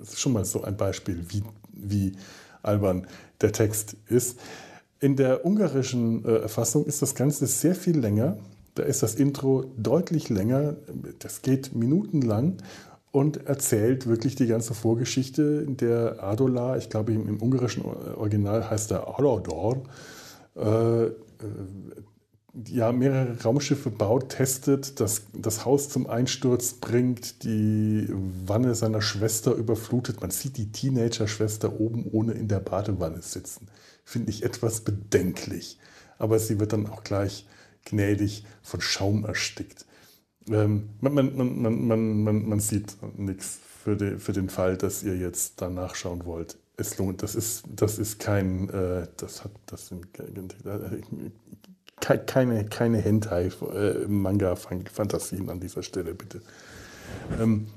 ist 0.01 0.19
schon 0.19 0.33
mal 0.33 0.43
so 0.43 0.63
ein 0.63 0.75
Beispiel, 0.75 1.23
wie, 1.29 1.41
wie 1.71 2.17
albern 2.63 3.07
der 3.39 3.53
Text 3.53 3.95
ist. 4.07 4.39
In 5.03 5.17
der 5.17 5.45
ungarischen 5.45 6.23
äh, 6.23 6.47
Fassung 6.47 6.85
ist 6.85 7.01
das 7.01 7.13
Ganze 7.13 7.45
sehr 7.45 7.75
viel 7.75 7.99
länger. 7.99 8.37
Da 8.73 8.83
ist 8.83 9.03
das 9.03 9.15
Intro 9.15 9.65
deutlich 9.75 10.29
länger. 10.29 10.77
Das 11.19 11.41
geht 11.41 11.75
minutenlang 11.75 12.55
und 13.11 13.45
erzählt 13.45 14.07
wirklich 14.07 14.35
die 14.35 14.47
ganze 14.47 14.73
Vorgeschichte, 14.73 15.65
in 15.67 15.75
der 15.75 16.23
Adolar, 16.23 16.77
ich 16.77 16.89
glaube 16.89 17.11
im, 17.11 17.27
im 17.27 17.41
ungarischen 17.41 17.83
Original 17.83 18.69
heißt 18.69 18.91
er 18.91 19.19
Alodor, 19.19 19.83
äh, 20.55 21.07
äh, 21.07 21.11
ja, 22.69 22.93
mehrere 22.93 23.43
Raumschiffe 23.43 23.89
baut, 23.89 24.29
testet, 24.29 25.01
das, 25.01 25.23
das 25.33 25.65
Haus 25.65 25.89
zum 25.89 26.07
Einsturz 26.07 26.75
bringt, 26.75 27.43
die 27.43 28.07
Wanne 28.45 28.73
seiner 28.73 29.01
Schwester 29.01 29.53
überflutet. 29.53 30.21
Man 30.21 30.31
sieht 30.31 30.55
die 30.55 30.71
Teenager-Schwester 30.71 31.77
oben 31.77 32.05
ohne 32.09 32.31
in 32.31 32.47
der 32.47 32.61
Badewanne 32.61 33.21
sitzen. 33.21 33.67
Finde 34.03 34.29
ich 34.29 34.43
etwas 34.43 34.81
bedenklich. 34.81 35.79
Aber 36.17 36.39
sie 36.39 36.59
wird 36.59 36.73
dann 36.73 36.87
auch 36.87 37.03
gleich 37.03 37.47
gnädig 37.85 38.45
von 38.61 38.81
Schaum 38.81 39.25
erstickt. 39.25 39.85
Ähm, 40.47 40.89
man, 41.01 41.13
man, 41.13 41.35
man, 41.35 41.87
man, 41.87 42.23
man, 42.23 42.49
man 42.49 42.59
sieht 42.59 42.95
nichts 43.17 43.59
für, 43.83 43.95
de, 43.95 44.19
für 44.19 44.33
den 44.33 44.49
Fall, 44.49 44.77
dass 44.77 45.03
ihr 45.03 45.17
jetzt 45.17 45.61
da 45.61 45.69
nachschauen 45.69 46.25
wollt. 46.25 46.57
Es 46.75 46.97
lohnt, 46.97 47.21
das 47.21 47.35
ist, 47.35 47.65
das 47.75 47.99
ist 47.99 48.17
kein, 48.19 48.67
äh, 48.69 49.07
das 49.17 49.43
hat, 49.43 49.51
das 49.67 49.89
sind 49.89 50.07
keine, 52.01 52.65
keine 52.65 52.97
Hentai-Manga-Fantasien 52.97 55.49
an 55.49 55.59
dieser 55.59 55.83
Stelle, 55.83 56.15
bitte. 56.15 56.41
Ähm, 57.39 57.67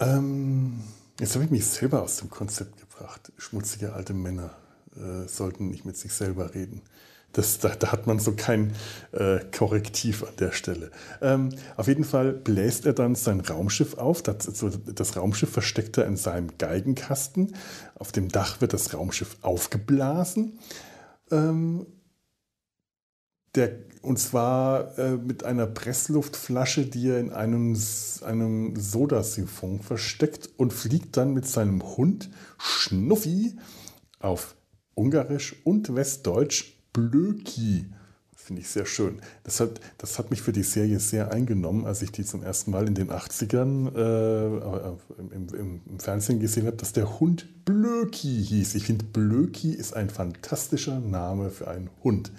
ähm, 0.00 0.80
jetzt 1.18 1.34
habe 1.34 1.44
ich 1.44 1.50
mich 1.50 1.66
selber 1.66 2.02
aus 2.02 2.18
dem 2.18 2.30
Konzept 2.30 2.78
gebracht. 2.78 2.91
Schmutzige 3.36 3.92
alte 3.92 4.14
Männer 4.14 4.50
äh, 4.96 5.26
sollten 5.28 5.68
nicht 5.68 5.84
mit 5.84 5.96
sich 5.96 6.12
selber 6.12 6.54
reden. 6.54 6.82
Das, 7.32 7.58
da, 7.58 7.70
da, 7.70 7.92
hat 7.92 8.06
man 8.06 8.18
so 8.18 8.32
kein 8.32 8.74
äh, 9.12 9.38
Korrektiv 9.56 10.22
an 10.22 10.36
der 10.38 10.52
Stelle. 10.52 10.90
Ähm, 11.22 11.48
auf 11.76 11.88
jeden 11.88 12.04
Fall 12.04 12.32
bläst 12.32 12.84
er 12.84 12.92
dann 12.92 13.14
sein 13.14 13.40
Raumschiff 13.40 13.94
auf. 13.94 14.22
Das, 14.22 14.44
so, 14.44 14.68
das, 14.68 15.16
Raumschiff 15.16 15.50
versteckt 15.50 15.96
er 15.96 16.06
in 16.06 16.16
seinem 16.16 16.58
Geigenkasten. 16.58 17.54
Auf 17.94 18.12
dem 18.12 18.28
Dach 18.28 18.60
wird 18.60 18.74
das 18.74 18.92
Raumschiff 18.92 19.38
aufgeblasen. 19.40 20.58
Ähm, 21.30 21.86
der, 23.54 23.78
und 24.02 24.18
zwar 24.18 24.98
äh, 24.98 25.16
mit 25.16 25.44
einer 25.44 25.66
Pressluftflasche, 25.66 26.86
die 26.86 27.08
er 27.08 27.20
in 27.20 27.32
einem, 27.32 27.78
einem 28.24 28.76
Sodasiphon 28.76 29.80
versteckt 29.80 30.50
und 30.56 30.72
fliegt 30.72 31.16
dann 31.16 31.32
mit 31.32 31.46
seinem 31.46 31.82
Hund 31.96 32.28
Schnuffi 32.58 33.56
auf 34.18 34.56
Ungarisch 34.94 35.56
und 35.64 35.94
Westdeutsch 35.94 36.74
Blöki. 36.92 37.86
Finde 38.34 38.62
ich 38.62 38.68
sehr 38.68 38.86
schön. 38.86 39.20
Das 39.44 39.60
hat, 39.60 39.80
das 39.98 40.18
hat 40.18 40.30
mich 40.30 40.42
für 40.42 40.52
die 40.52 40.64
Serie 40.64 40.98
sehr 40.98 41.32
eingenommen, 41.32 41.86
als 41.86 42.02
ich 42.02 42.10
die 42.10 42.24
zum 42.24 42.42
ersten 42.42 42.72
Mal 42.72 42.88
in 42.88 42.96
den 42.96 43.08
80ern 43.08 43.94
äh, 43.94 45.20
im, 45.20 45.32
im, 45.32 45.80
im, 45.88 46.00
Fernsehen 46.00 46.40
gesehen 46.40 46.66
habe, 46.66 46.76
dass 46.76 46.92
der 46.92 47.20
Hund 47.20 47.64
Blöki 47.64 48.44
hieß. 48.44 48.74
Ich 48.74 48.86
finde, 48.86 49.04
Blöki 49.04 49.72
ist 49.72 49.94
ein 49.94 50.10
fantastischer 50.10 50.98
Name 50.98 51.50
für 51.50 51.68
einen 51.68 51.88
Hund. 52.02 52.32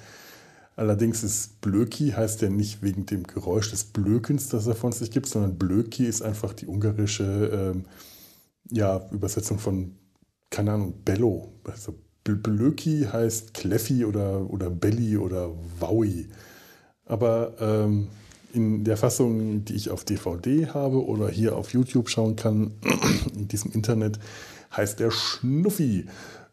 Allerdings 0.75 1.23
ist 1.23 1.61
Blöki 1.61 2.11
heißt 2.11 2.41
ja 2.41 2.49
nicht 2.49 2.81
wegen 2.81 3.05
dem 3.05 3.23
Geräusch 3.23 3.69
des 3.69 3.83
Blökens, 3.83 4.49
das 4.49 4.65
er 4.65 4.75
von 4.75 4.91
sich 4.91 5.11
gibt, 5.11 5.27
sondern 5.27 5.57
Blöki 5.57 6.05
ist 6.05 6.21
einfach 6.21 6.53
die 6.53 6.67
ungarische 6.67 7.73
ähm, 7.73 7.85
ja, 8.71 9.07
Übersetzung 9.11 9.59
von, 9.59 9.95
keine 10.49 10.71
Ahnung, 10.73 10.93
Bello. 11.05 11.53
Also 11.63 11.93
Blöki 12.23 13.07
heißt 13.11 13.53
Kleffi 13.53 14.05
oder, 14.05 14.49
oder 14.49 14.69
Belly 14.69 15.17
oder 15.17 15.51
Wowi. 15.79 16.29
Aber 17.05 17.53
ähm, 17.59 18.07
in 18.53 18.83
der 18.83 18.97
Fassung, 18.97 19.65
die 19.65 19.73
ich 19.73 19.89
auf 19.89 20.05
DVD 20.05 20.67
habe 20.67 21.05
oder 21.05 21.29
hier 21.29 21.55
auf 21.55 21.73
YouTube 21.73 22.09
schauen 22.09 22.35
kann, 22.35 22.71
in 23.35 23.47
diesem 23.47 23.71
Internet, 23.71 24.19
heißt 24.75 25.01
er 25.01 25.11
Schnuffi. 25.11 26.05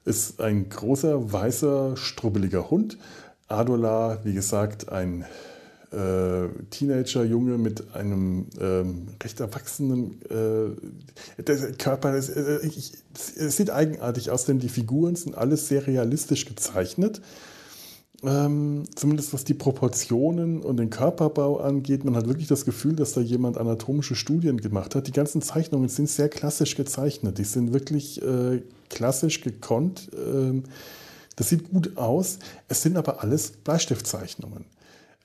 Ist 0.05 0.41
ein 0.41 0.69
großer, 0.71 1.33
weißer, 1.33 1.97
strubbeliger 1.97 2.71
Hund. 2.71 2.97
Adola, 3.50 4.19
wie 4.25 4.33
gesagt, 4.33 4.90
ein 4.90 5.25
äh, 5.92 6.49
Teenager-Junge 6.71 7.59
mit 7.59 7.95
einem 7.95 8.47
ähm, 8.61 9.09
recht 9.23 9.40
erwachsenen 9.40 10.21
äh, 10.30 11.42
der 11.42 11.73
Körper. 11.73 12.14
Es, 12.14 12.28
äh, 12.28 12.61
es 13.37 13.57
sieht 13.57 13.71
eigenartig 13.71 14.30
aus, 14.30 14.45
denn 14.45 14.61
die 14.61 14.69
Figuren 14.69 15.16
sind 15.16 15.37
alles 15.37 15.66
sehr 15.69 15.87
realistisch 15.87 16.47
gezeichnet. 16.47 17.21
Ähm, 18.23 18.85
zumindest 18.95 19.33
was 19.33 19.45
die 19.45 19.54
Proportionen 19.54 20.61
und 20.61 20.76
den 20.76 20.90
Körperbau 20.90 21.59
angeht. 21.59 22.04
Man 22.04 22.14
hat 22.14 22.28
wirklich 22.28 22.49
das 22.49 22.66
Gefühl, 22.66 22.95
dass 22.95 23.14
da 23.14 23.21
jemand 23.23 23.57
anatomische 23.57 24.14
Studien 24.14 24.59
gemacht 24.59 24.95
hat. 24.95 25.07
Die 25.07 25.12
ganzen 25.12 25.40
Zeichnungen 25.40 25.88
sind 25.88 26.09
sehr 26.09 26.28
klassisch 26.28 26.76
gezeichnet. 26.76 27.38
Die 27.38 27.45
sind 27.45 27.73
wirklich 27.73 28.23
äh, 28.23 28.62
klassisch 28.90 29.40
gekonnt. 29.40 30.11
Ähm, 30.14 30.64
das 31.37 31.49
sieht 31.49 31.71
gut 31.71 31.97
aus. 31.97 32.39
Es 32.69 32.83
sind 32.83 32.97
aber 32.97 33.23
alles 33.23 33.53
Bleistiftzeichnungen. 33.53 34.67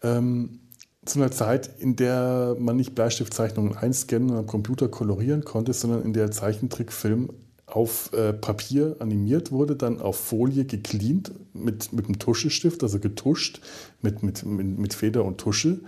Ähm, 0.02 0.60
zu 1.06 1.20
einer 1.20 1.32
Zeit, 1.32 1.70
in 1.80 1.96
der 1.96 2.56
man 2.60 2.78
nicht 2.78 2.96
Bleistiftzeichnungen 2.96 3.78
einscannen 3.78 4.32
und 4.32 4.38
am 4.38 4.48
Computer 4.48 4.88
kolorieren 4.88 5.44
konnte, 5.44 5.74
sondern 5.74 6.04
in 6.04 6.14
der 6.14 6.32
Zeichentrickfilm 6.32 7.30
auf 7.68 8.12
äh, 8.14 8.34
Papier 8.34 8.98
animiert 9.00 9.52
wurde, 9.52 9.76
dann 9.76 10.00
auf 10.00 10.18
Folie 10.18 10.66
gecleant 10.66 11.32
mit, 11.54 11.94
mit 11.94 12.06
einem 12.06 12.20
Tuschestift, 12.20 12.84
also 12.84 13.00
getuscht 13.00 13.62
mit, 14.02 14.24
mit, 14.24 14.46
mit, 14.46 14.80
mit 14.80 14.94
Feder 14.94 15.26
und 15.26 15.40
Tusche 15.40 15.80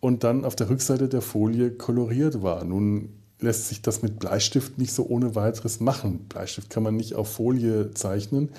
und 0.00 0.24
dann 0.24 0.44
auf 0.44 0.56
der 0.56 0.70
Rückseite 0.70 1.08
der 1.08 1.22
Folie 1.22 1.70
koloriert 1.70 2.42
war. 2.42 2.64
Nun 2.64 3.10
lässt 3.40 3.68
sich 3.68 3.82
das 3.82 4.02
mit 4.02 4.18
Bleistift 4.18 4.78
nicht 4.78 4.92
so 4.92 5.06
ohne 5.06 5.34
weiteres 5.34 5.80
machen. 5.80 6.26
Bleistift 6.28 6.70
kann 6.70 6.82
man 6.82 6.96
nicht 6.96 7.14
auf 7.14 7.32
Folie 7.32 7.92
zeichnen. 7.92 8.50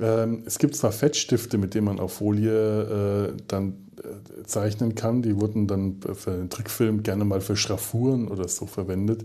Ähm, 0.00 0.42
es 0.46 0.58
gibt 0.58 0.76
zwar 0.76 0.92
Fettstifte, 0.92 1.58
mit 1.58 1.74
denen 1.74 1.86
man 1.86 2.00
auf 2.00 2.14
Folie 2.14 3.32
äh, 3.32 3.42
dann 3.48 3.86
äh, 4.02 4.42
zeichnen 4.44 4.94
kann. 4.94 5.22
Die 5.22 5.40
wurden 5.40 5.66
dann 5.66 6.00
für 6.14 6.32
den 6.32 6.50
Trickfilm 6.50 7.02
gerne 7.02 7.24
mal 7.24 7.40
für 7.40 7.56
Schraffuren 7.56 8.28
oder 8.28 8.48
so 8.48 8.66
verwendet. 8.66 9.24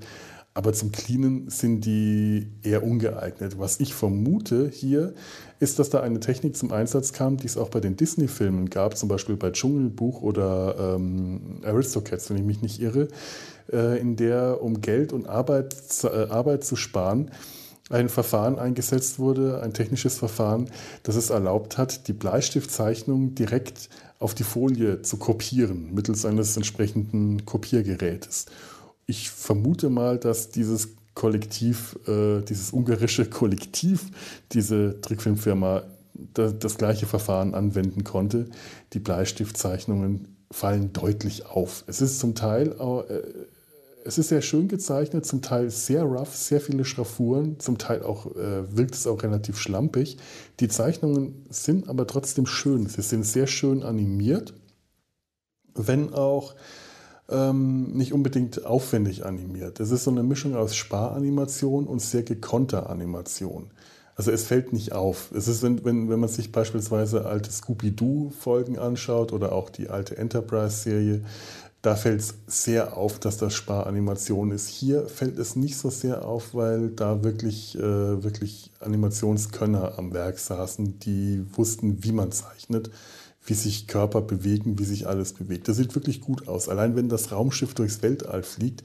Aber 0.54 0.74
zum 0.74 0.92
Cleanen 0.92 1.50
sind 1.50 1.86
die 1.86 2.52
eher 2.62 2.84
ungeeignet. 2.84 3.58
Was 3.58 3.80
ich 3.80 3.94
vermute 3.94 4.70
hier, 4.70 5.14
ist, 5.62 5.80
dass 5.80 5.90
da 5.90 6.02
eine 6.02 6.20
Technik 6.20 6.58
zum 6.58 6.74
Einsatz 6.74 7.14
kam, 7.14 7.38
die 7.38 7.46
es 7.46 7.56
auch 7.56 7.70
bei 7.70 7.80
den 7.80 7.96
Disney-Filmen 7.96 8.70
gab, 8.70 8.98
zum 8.98 9.08
Beispiel 9.08 9.38
bei 9.38 9.52
Dschungelbuch 9.52 10.22
oder 10.22 10.96
ähm, 10.96 11.62
Aristocats, 11.64 12.30
wenn 12.30 12.38
ich 12.38 12.44
mich 12.44 12.62
nicht 12.62 12.82
irre, 12.82 13.08
äh, 13.72 13.98
in 14.00 14.18
der, 14.18 14.62
um 14.62 14.82
Geld 14.82 15.14
und 15.14 15.30
Arbeit, 15.30 15.76
äh, 16.04 16.08
Arbeit 16.08 16.66
zu 16.66 16.76
sparen, 16.76 17.32
ein 17.92 18.10
Verfahren 18.10 18.58
eingesetzt 18.60 19.20
wurde, 19.20 19.62
ein 19.62 19.74
technisches 19.74 20.18
Verfahren, 20.18 20.70
das 21.04 21.16
es 21.16 21.30
erlaubt 21.30 21.78
hat, 21.78 22.08
die 22.08 22.14
Bleistiftzeichnung 22.14 23.36
direkt 23.36 23.90
auf 24.20 24.36
die 24.36 24.44
Folie 24.44 25.02
zu 25.02 25.18
kopieren 25.18 25.94
mittels 25.94 26.26
eines 26.26 26.56
entsprechenden 26.56 27.46
Kopiergerätes. 27.46 28.46
Ich 29.08 29.30
vermute 29.30 29.90
mal, 29.90 30.18
dass 30.18 30.50
dieses 30.50 30.90
Kollektiv, 31.14 31.98
äh, 32.08 32.42
dieses 32.42 32.72
ungarische 32.72 33.26
Kollektiv, 33.26 34.06
diese 34.54 35.02
Trickfilmfirma, 35.02 35.84
da, 36.34 36.52
das 36.52 36.78
gleiche 36.78 37.06
Verfahren 37.06 37.54
anwenden 37.54 38.04
konnte. 38.04 38.46
Die 38.94 39.00
Bleistiftzeichnungen 39.00 40.38
fallen 40.52 40.94
deutlich 40.94 41.46
auf. 41.48 41.84
Es 41.88 42.02
ist 42.02 42.20
zum 42.20 42.36
Teil 42.36 42.76
äh, 42.80 43.22
es 44.06 44.18
ist 44.18 44.30
sehr 44.30 44.42
schön 44.42 44.68
gezeichnet, 44.68 45.26
zum 45.26 45.42
Teil 45.42 45.70
sehr 45.70 46.04
rough, 46.04 46.36
sehr 46.36 46.62
viele 46.62 46.86
Schraffuren, 46.86 47.60
zum 47.60 47.78
Teil 47.78 48.04
auch 48.04 48.36
äh, 48.36 48.76
wirkt 48.76 48.96
es 48.96 49.08
auch 49.08 49.24
relativ 49.24 49.58
schlampig. 49.58 50.18
Die 50.60 50.68
Zeichnungen 50.68 51.46
sind 51.50 51.88
aber 51.90 52.08
trotzdem 52.08 52.46
schön. 52.46 52.88
Sie 52.88 53.02
sind 53.02 53.26
sehr 53.26 53.48
schön 53.48 53.84
animiert, 53.84 54.54
wenn 55.76 56.14
auch 56.14 56.56
ähm, 57.30 57.92
nicht 57.94 58.14
unbedingt 58.14 58.66
aufwendig 58.66 59.26
animiert. 59.26 59.80
Es 59.80 59.92
ist 59.92 60.04
so 60.04 60.12
eine 60.12 60.24
Mischung 60.24 60.56
aus 60.56 60.76
Sparanimation 60.76 61.88
und 61.88 62.02
sehr 62.02 62.24
gekonnter 62.24 62.90
Animation. 62.90 63.72
Also 64.16 64.32
es 64.32 64.44
fällt 64.44 64.74
nicht 64.74 64.92
auf. 64.92 65.32
Es 65.34 65.48
ist, 65.48 65.64
wenn, 65.64 65.84
wenn, 65.86 66.10
wenn 66.10 66.20
man 66.20 66.30
sich 66.30 66.52
beispielsweise 66.52 67.26
alte 67.26 67.52
Scooby-Doo-Folgen 67.52 68.78
anschaut 68.78 69.32
oder 69.32 69.54
auch 69.54 69.70
die 69.70 69.90
alte 69.90 70.18
Enterprise-Serie, 70.18 71.24
da 71.82 71.96
fällt 71.96 72.22
es 72.22 72.36
sehr 72.46 72.96
auf, 72.96 73.20
dass 73.20 73.38
das 73.38 73.56
Sparanimation 73.56 74.52
ist. 74.52 74.68
Hier 74.68 75.08
fällt 75.08 75.40
es 75.40 75.56
nicht 75.56 75.78
so 75.78 75.90
sehr 75.90 76.26
auf, 76.26 76.54
weil 76.54 76.90
da 76.90 77.24
wirklich, 77.24 77.76
äh, 77.76 78.24
wirklich 78.24 78.70
Animationskönner 78.80 79.98
am 79.98 80.14
Werk 80.14 80.38
saßen, 80.38 81.00
die 81.00 81.44
wussten, 81.54 82.04
wie 82.04 82.12
man 82.12 82.32
zeichnet, 82.32 82.92
wie 83.46 83.56
sich 83.56 83.88
Körper 83.88 84.22
bewegen, 84.22 84.78
wie 84.78 84.86
sich 84.86 85.08
alles 85.08 85.34
bewegt. 85.34 85.68
Das 85.68 85.78
sieht 85.78 85.96
wirklich 85.96 86.22
gut 86.22 86.48
aus. 86.48 86.70
Allein 86.70 86.96
wenn 86.96 87.10
das 87.10 87.32
Raumschiff 87.32 87.74
durchs 87.74 88.04
Weltall 88.04 88.44
fliegt, 88.44 88.84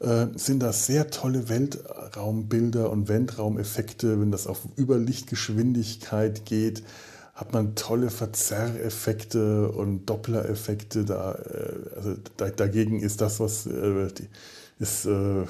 äh, 0.00 0.26
sind 0.34 0.60
das 0.60 0.86
sehr 0.86 1.10
tolle 1.10 1.48
Weltraumbilder 1.48 2.90
und 2.90 3.08
Weltraumeffekte, 3.08 4.20
wenn 4.20 4.32
das 4.32 4.48
auf 4.48 4.62
Überlichtgeschwindigkeit 4.76 6.44
geht 6.44 6.82
hat 7.34 7.52
man 7.52 7.74
tolle 7.74 8.10
Verzerreffekte 8.10 9.68
und 9.68 10.06
Dopplereffekte. 10.06 11.04
Da, 11.04 11.32
äh, 11.32 11.96
also 11.96 12.14
da, 12.36 12.50
dagegen 12.50 13.00
ist 13.00 13.20
das, 13.20 13.40
was 13.40 13.66
äh, 13.66 14.08
ist 14.78 15.06
äh, 15.06 15.44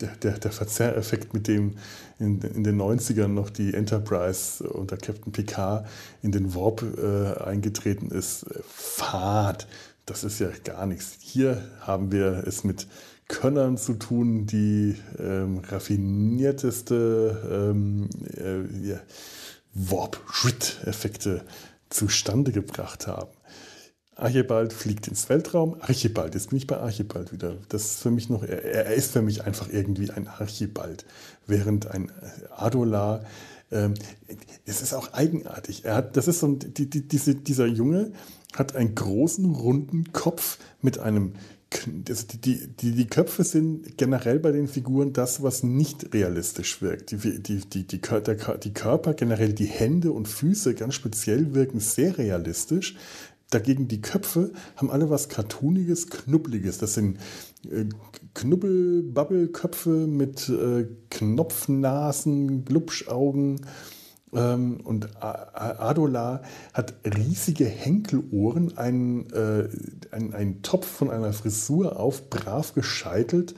der, 0.00 0.16
der, 0.22 0.38
der 0.38 0.52
Verzerreffekt, 0.52 1.34
mit 1.34 1.48
dem 1.48 1.74
in, 2.18 2.40
in, 2.40 2.64
den 2.64 2.80
90ern 2.80 3.28
noch 3.28 3.50
die 3.50 3.74
Enterprise 3.74 4.66
unter 4.68 4.96
Captain 4.96 5.32
Picard 5.32 5.86
in 6.22 6.32
den 6.32 6.54
Warp 6.54 6.82
äh, 6.82 7.42
eingetreten 7.42 8.10
ist, 8.10 8.46
fad. 8.66 9.66
Das 10.06 10.22
ist 10.22 10.38
ja 10.38 10.48
gar 10.64 10.86
nichts. 10.86 11.18
Hier 11.20 11.62
haben 11.80 12.12
wir 12.12 12.44
es 12.46 12.62
mit 12.62 12.86
Könnern 13.28 13.76
zu 13.76 13.94
tun, 13.94 14.46
die 14.46 14.94
ähm, 15.18 15.58
raffinierteste 15.58 17.72
ähm, 17.74 18.08
äh, 18.36 18.88
ja, 18.88 19.00
Warp-Schritt-Effekte 19.76 21.44
zustande 21.90 22.52
gebracht 22.52 23.06
haben. 23.06 23.30
Archibald 24.16 24.72
fliegt 24.72 25.08
ins 25.08 25.28
Weltraum. 25.28 25.76
Archibald, 25.80 26.34
jetzt 26.34 26.48
bin 26.48 26.56
ich 26.56 26.66
bei 26.66 26.78
Archibald 26.78 27.32
wieder. 27.32 27.56
Das 27.68 27.84
ist 27.84 28.00
für 28.00 28.10
mich 28.10 28.30
noch, 28.30 28.42
er, 28.42 28.64
er 28.64 28.94
ist 28.94 29.12
für 29.12 29.20
mich 29.20 29.44
einfach 29.44 29.68
irgendwie 29.70 30.10
ein 30.10 30.26
Archibald. 30.26 31.04
Während 31.46 31.88
ein 31.88 32.10
Adolar, 32.50 33.24
ähm, 33.70 33.94
es 34.64 34.80
ist 34.80 34.94
auch 34.94 35.12
eigenartig. 35.12 35.84
Er 35.84 35.96
hat, 35.96 36.16
das 36.16 36.28
ist 36.28 36.40
so 36.40 36.46
ein, 36.48 36.58
die, 36.58 36.88
die, 36.88 37.06
diese, 37.06 37.34
dieser 37.34 37.66
Junge 37.66 38.12
hat 38.54 38.74
einen 38.74 38.94
großen, 38.94 39.44
runden 39.54 40.12
Kopf 40.12 40.58
mit 40.80 40.98
einem 40.98 41.34
die, 41.86 42.66
die, 42.68 42.92
die 42.92 43.06
Köpfe 43.06 43.44
sind 43.44 43.98
generell 43.98 44.38
bei 44.38 44.52
den 44.52 44.68
Figuren 44.68 45.12
das, 45.12 45.42
was 45.42 45.62
nicht 45.62 46.14
realistisch 46.14 46.80
wirkt. 46.82 47.10
Die, 47.10 47.16
die, 47.16 47.60
die, 47.60 47.86
die, 47.86 47.86
die 47.86 48.72
Körper, 48.72 49.14
generell 49.14 49.52
die 49.52 49.66
Hände 49.66 50.12
und 50.12 50.28
Füße 50.28 50.74
ganz 50.74 50.94
speziell 50.94 51.54
wirken 51.54 51.80
sehr 51.80 52.18
realistisch. 52.18 52.96
Dagegen 53.50 53.86
die 53.86 54.00
Köpfe 54.00 54.52
haben 54.74 54.90
alle 54.90 55.08
was 55.08 55.28
Cartooniges, 55.28 56.08
Knubbeliges. 56.08 56.78
Das 56.78 56.94
sind 56.94 57.18
äh, 57.70 57.84
Knubbel-Bubble-Köpfe 58.34 59.90
mit 59.90 60.48
äh, 60.48 60.86
Knopfnasen, 61.10 62.64
Glubschaugen. 62.64 63.60
Und 64.32 65.08
Adola 65.22 66.42
hat 66.74 66.94
riesige 67.04 67.64
Henkelohren, 67.64 68.76
einen, 68.76 69.30
äh, 69.30 69.68
einen, 70.10 70.34
einen 70.34 70.62
Topf 70.62 70.86
von 70.86 71.10
einer 71.10 71.32
Frisur 71.32 71.98
auf, 71.98 72.28
brav 72.28 72.74
gescheitelt 72.74 73.54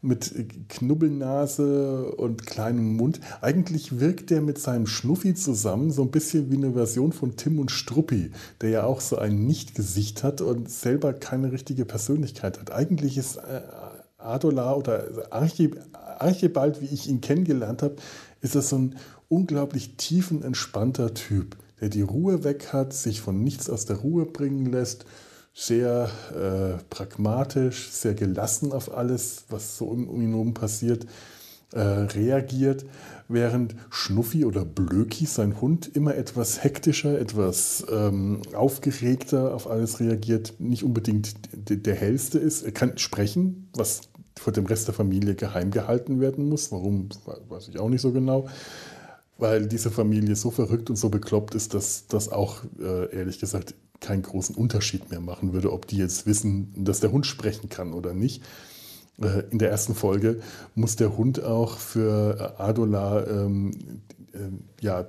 mit 0.00 0.68
Knubbelnase 0.68 2.12
und 2.12 2.46
kleinem 2.46 2.96
Mund. 2.96 3.20
Eigentlich 3.40 3.98
wirkt 3.98 4.30
der 4.30 4.40
mit 4.40 4.58
seinem 4.58 4.86
Schnuffi 4.86 5.34
zusammen 5.34 5.90
so 5.90 6.02
ein 6.02 6.10
bisschen 6.10 6.52
wie 6.52 6.56
eine 6.56 6.72
Version 6.72 7.12
von 7.12 7.36
Tim 7.36 7.58
und 7.58 7.70
Struppi, 7.70 8.30
der 8.60 8.70
ja 8.70 8.82
auch 8.84 9.00
so 9.00 9.18
ein 9.18 9.46
Nicht-Gesicht 9.46 10.22
hat 10.22 10.40
und 10.40 10.70
selber 10.70 11.12
keine 11.12 11.50
richtige 11.50 11.84
Persönlichkeit 11.84 12.60
hat. 12.60 12.70
Eigentlich 12.70 13.18
ist 13.18 13.36
äh, 13.38 13.62
Adola 14.18 14.74
oder 14.74 15.04
Archibald, 15.30 16.80
wie 16.80 16.86
ich 16.86 17.08
ihn 17.08 17.20
kennengelernt 17.20 17.82
habe, 17.82 17.96
ist 18.40 18.54
das 18.54 18.68
so 18.68 18.78
ein 18.78 18.96
unglaublich 19.28 19.96
tiefenentspannter 19.96 21.14
Typ, 21.14 21.56
der 21.80 21.88
die 21.88 22.02
Ruhe 22.02 22.44
weg 22.44 22.72
hat, 22.72 22.92
sich 22.92 23.20
von 23.20 23.42
nichts 23.42 23.70
aus 23.70 23.84
der 23.84 23.96
Ruhe 23.96 24.26
bringen 24.26 24.66
lässt, 24.66 25.04
sehr 25.54 26.10
äh, 26.34 26.82
pragmatisch, 26.88 27.90
sehr 27.90 28.14
gelassen 28.14 28.72
auf 28.72 28.96
alles, 28.96 29.44
was 29.48 29.76
so 29.76 29.86
um, 29.86 30.08
um 30.08 30.20
ihn 30.20 30.30
herum 30.30 30.54
passiert, 30.54 31.06
äh, 31.72 31.80
reagiert, 31.80 32.86
während 33.28 33.74
Schnuffi 33.90 34.44
oder 34.44 34.64
Blöki, 34.64 35.26
sein 35.26 35.60
Hund, 35.60 35.90
immer 35.94 36.14
etwas 36.14 36.62
hektischer, 36.64 37.18
etwas 37.18 37.84
ähm, 37.90 38.40
aufgeregter 38.54 39.54
auf 39.54 39.68
alles 39.68 40.00
reagiert, 40.00 40.54
nicht 40.58 40.84
unbedingt 40.84 41.34
der 41.52 41.94
hellste 41.94 42.38
ist. 42.38 42.62
Er 42.62 42.72
kann 42.72 42.96
sprechen, 42.96 43.68
was 43.74 44.02
vor 44.38 44.52
dem 44.52 44.64
Rest 44.66 44.86
der 44.86 44.94
Familie 44.94 45.34
geheim 45.34 45.70
gehalten 45.70 46.20
werden 46.20 46.48
muss. 46.48 46.72
Warum, 46.72 47.08
weiß 47.48 47.68
ich 47.68 47.78
auch 47.78 47.88
nicht 47.88 48.00
so 48.00 48.12
genau 48.12 48.48
weil 49.38 49.66
diese 49.66 49.90
Familie 49.90 50.36
so 50.36 50.50
verrückt 50.50 50.90
und 50.90 50.96
so 50.96 51.08
bekloppt 51.08 51.54
ist, 51.54 51.72
dass 51.72 52.06
das 52.08 52.28
auch 52.28 52.64
äh, 52.80 53.14
ehrlich 53.14 53.38
gesagt 53.38 53.74
keinen 54.00 54.22
großen 54.22 54.54
Unterschied 54.54 55.10
mehr 55.10 55.20
machen 55.20 55.52
würde, 55.52 55.72
ob 55.72 55.86
die 55.86 55.96
jetzt 55.96 56.26
wissen, 56.26 56.72
dass 56.76 57.00
der 57.00 57.12
Hund 57.12 57.26
sprechen 57.26 57.68
kann 57.68 57.92
oder 57.92 58.14
nicht. 58.14 58.42
Äh, 59.20 59.44
in 59.50 59.58
der 59.58 59.70
ersten 59.70 59.94
Folge 59.94 60.40
muss 60.74 60.96
der 60.96 61.16
Hund 61.16 61.42
auch 61.42 61.78
für 61.78 62.56
äh, 62.58 62.62
Adola 62.62 63.26
ähm, 63.26 64.02
äh, 64.32 64.84
ja, 64.84 65.06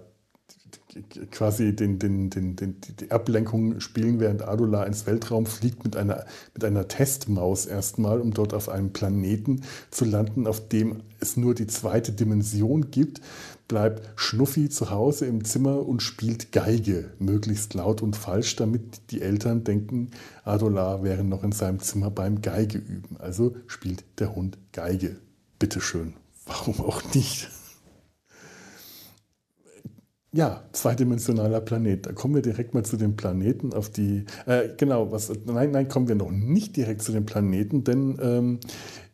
quasi 1.31 1.75
den, 1.75 1.99
den, 1.99 2.29
den, 2.29 2.55
den, 2.55 2.77
die 2.99 3.11
Ablenkung 3.11 3.79
spielen, 3.79 4.19
während 4.19 4.41
Adola 4.41 4.83
ins 4.83 5.05
Weltraum 5.05 5.45
fliegt 5.45 5.83
mit 5.83 5.95
einer, 5.95 6.25
mit 6.53 6.63
einer 6.63 6.87
Testmaus 6.87 7.65
erstmal, 7.65 8.19
um 8.21 8.33
dort 8.33 8.53
auf 8.53 8.69
einem 8.69 8.91
Planeten 8.91 9.61
zu 9.91 10.05
landen, 10.05 10.47
auf 10.47 10.67
dem 10.67 11.03
es 11.19 11.37
nur 11.37 11.53
die 11.53 11.67
zweite 11.67 12.11
Dimension 12.11 12.89
gibt, 12.91 13.21
bleibt 13.69 14.19
Schnuffi 14.19 14.67
zu 14.67 14.89
Hause 14.89 15.27
im 15.27 15.45
Zimmer 15.45 15.87
und 15.87 16.01
spielt 16.01 16.51
Geige, 16.51 17.11
möglichst 17.19 17.73
laut 17.73 18.01
und 18.01 18.17
falsch, 18.17 18.57
damit 18.57 19.11
die 19.11 19.21
Eltern 19.21 19.63
denken, 19.63 20.11
Adola 20.43 21.01
wäre 21.03 21.23
noch 21.23 21.45
in 21.45 21.53
seinem 21.53 21.79
Zimmer 21.79 22.11
beim 22.11 22.41
Geige 22.41 22.79
üben. 22.79 23.15
Also 23.19 23.55
spielt 23.67 24.03
der 24.19 24.35
Hund 24.35 24.57
Geige. 24.73 25.15
Bitteschön. 25.59 26.13
Warum 26.45 26.81
auch 26.81 27.01
nicht? 27.13 27.49
Ja, 30.31 30.63
zweidimensionaler 30.73 31.61
Planet. 31.61 32.05
Da 32.05 32.11
kommen 32.11 32.35
wir 32.35 32.41
direkt 32.41 32.73
mal 32.73 32.83
zu 32.83 32.97
den 32.97 33.15
Planeten, 33.15 33.73
auf 33.73 33.89
die. 33.89 34.25
Äh, 34.45 34.69
genau, 34.77 35.11
was. 35.11 35.31
Nein, 35.45 35.71
nein, 35.71 35.87
kommen 35.87 36.07
wir 36.07 36.15
noch 36.15 36.29
nicht 36.29 36.75
direkt 36.75 37.01
zu 37.01 37.11
den 37.11 37.25
Planeten, 37.25 37.83
denn 37.83 38.17
ähm, 38.21 38.59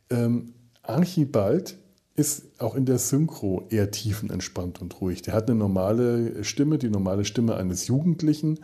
ähm, 0.10 0.54
Archibald 0.84 1.78
ist 2.16 2.44
auch 2.60 2.76
in 2.76 2.86
der 2.86 2.98
Synchro 2.98 3.66
eher 3.70 3.92
tiefenentspannt 3.92 4.82
und 4.82 5.02
ruhig. 5.02 5.22
Der 5.22 5.34
hat 5.34 5.50
eine 5.50 5.60
normale 5.60 6.44
Stimme, 6.44 6.78
die 6.78 6.90
normale 6.90 7.26
Stimme 7.26 7.56
eines 7.56 7.88
Jugendlichen, 7.88 8.60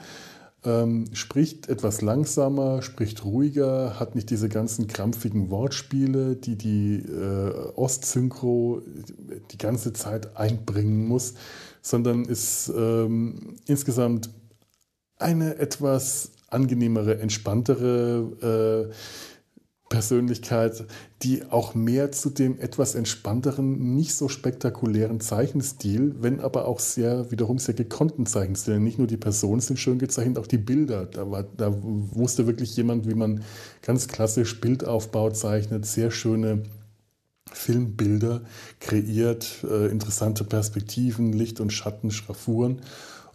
ähm, 0.63 1.05
spricht 1.13 1.69
etwas 1.69 2.01
langsamer, 2.01 2.81
spricht 2.81 3.25
ruhiger, 3.25 3.99
hat 3.99 4.15
nicht 4.15 4.29
diese 4.29 4.47
ganzen 4.47 4.87
krampfigen 4.87 5.49
Wortspiele, 5.49 6.35
die 6.35 6.55
die 6.55 6.97
äh, 6.97 7.71
Ostsynchro 7.75 8.81
die 9.51 9.57
ganze 9.57 9.91
Zeit 9.91 10.37
einbringen 10.37 11.07
muss 11.07 11.33
sondern 11.81 12.25
ist 12.25 12.71
ähm, 12.75 13.57
insgesamt 13.65 14.29
eine 15.17 15.57
etwas 15.57 16.31
angenehmere, 16.47 17.19
entspanntere 17.19 18.89
äh, 18.91 18.93
Persönlichkeit, 19.91 20.85
die 21.21 21.43
auch 21.51 21.75
mehr 21.75 22.11
zu 22.13 22.29
dem 22.29 22.57
etwas 22.59 22.95
entspannteren, 22.95 23.93
nicht 23.93 24.15
so 24.15 24.29
spektakulären 24.29 25.19
Zeichenstil, 25.19 26.15
wenn 26.19 26.39
aber 26.39 26.65
auch 26.65 26.79
sehr, 26.79 27.29
wiederum 27.29 27.59
sehr 27.59 27.75
gekonnten 27.75 28.25
Zeichenstil. 28.25 28.79
Nicht 28.79 28.97
nur 28.97 29.07
die 29.07 29.17
Personen 29.17 29.59
sind 29.59 29.77
schön 29.77 29.99
gezeichnet, 29.99 30.39
auch 30.39 30.47
die 30.47 30.57
Bilder. 30.57 31.05
Da, 31.05 31.29
war, 31.29 31.43
da 31.43 31.75
wusste 31.77 32.47
wirklich 32.47 32.75
jemand, 32.77 33.07
wie 33.07 33.15
man 33.15 33.43
ganz 33.81 34.07
klassisch 34.07 34.61
Bildaufbau 34.61 35.29
zeichnet, 35.31 35.85
sehr 35.85 36.09
schöne 36.09 36.63
Filmbilder 37.51 38.43
kreiert, 38.79 39.65
äh, 39.69 39.87
interessante 39.87 40.45
Perspektiven, 40.45 41.33
Licht 41.33 41.59
und 41.59 41.73
Schatten, 41.73 42.11
Schraffuren. 42.11 42.81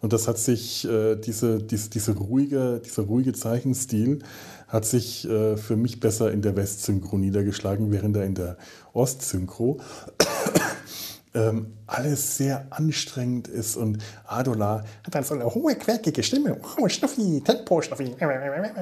Und 0.00 0.12
das 0.12 0.28
hat 0.28 0.38
sich, 0.38 0.86
äh, 0.86 1.16
diese, 1.16 1.62
diese, 1.62 1.90
diese 1.90 2.12
ruhige, 2.16 2.80
dieser 2.84 3.04
ruhige 3.04 3.32
Zeichenstil 3.32 4.20
hat 4.68 4.84
sich 4.84 5.28
äh, 5.28 5.56
für 5.56 5.76
mich 5.76 6.00
besser 6.00 6.32
in 6.32 6.42
der 6.42 6.56
Westsynchro 6.56 7.18
niedergeschlagen, 7.18 7.92
während 7.92 8.16
er 8.16 8.24
in 8.24 8.34
der 8.34 8.56
Ostsynchro 8.92 9.80
ähm, 11.34 11.72
alles 11.86 12.36
sehr 12.36 12.66
anstrengend 12.70 13.46
ist 13.46 13.76
und 13.76 13.98
Adola 14.26 14.84
hat 15.04 15.14
dann 15.14 15.22
so 15.22 15.34
eine 15.34 15.46
hohe, 15.46 15.76
quäkige 15.76 16.22
Stimme. 16.22 16.58
Oh, 16.80 16.88
Schnuffi, 16.88 17.42
Tempo, 17.44 17.80
Schnuffi. 17.80 18.14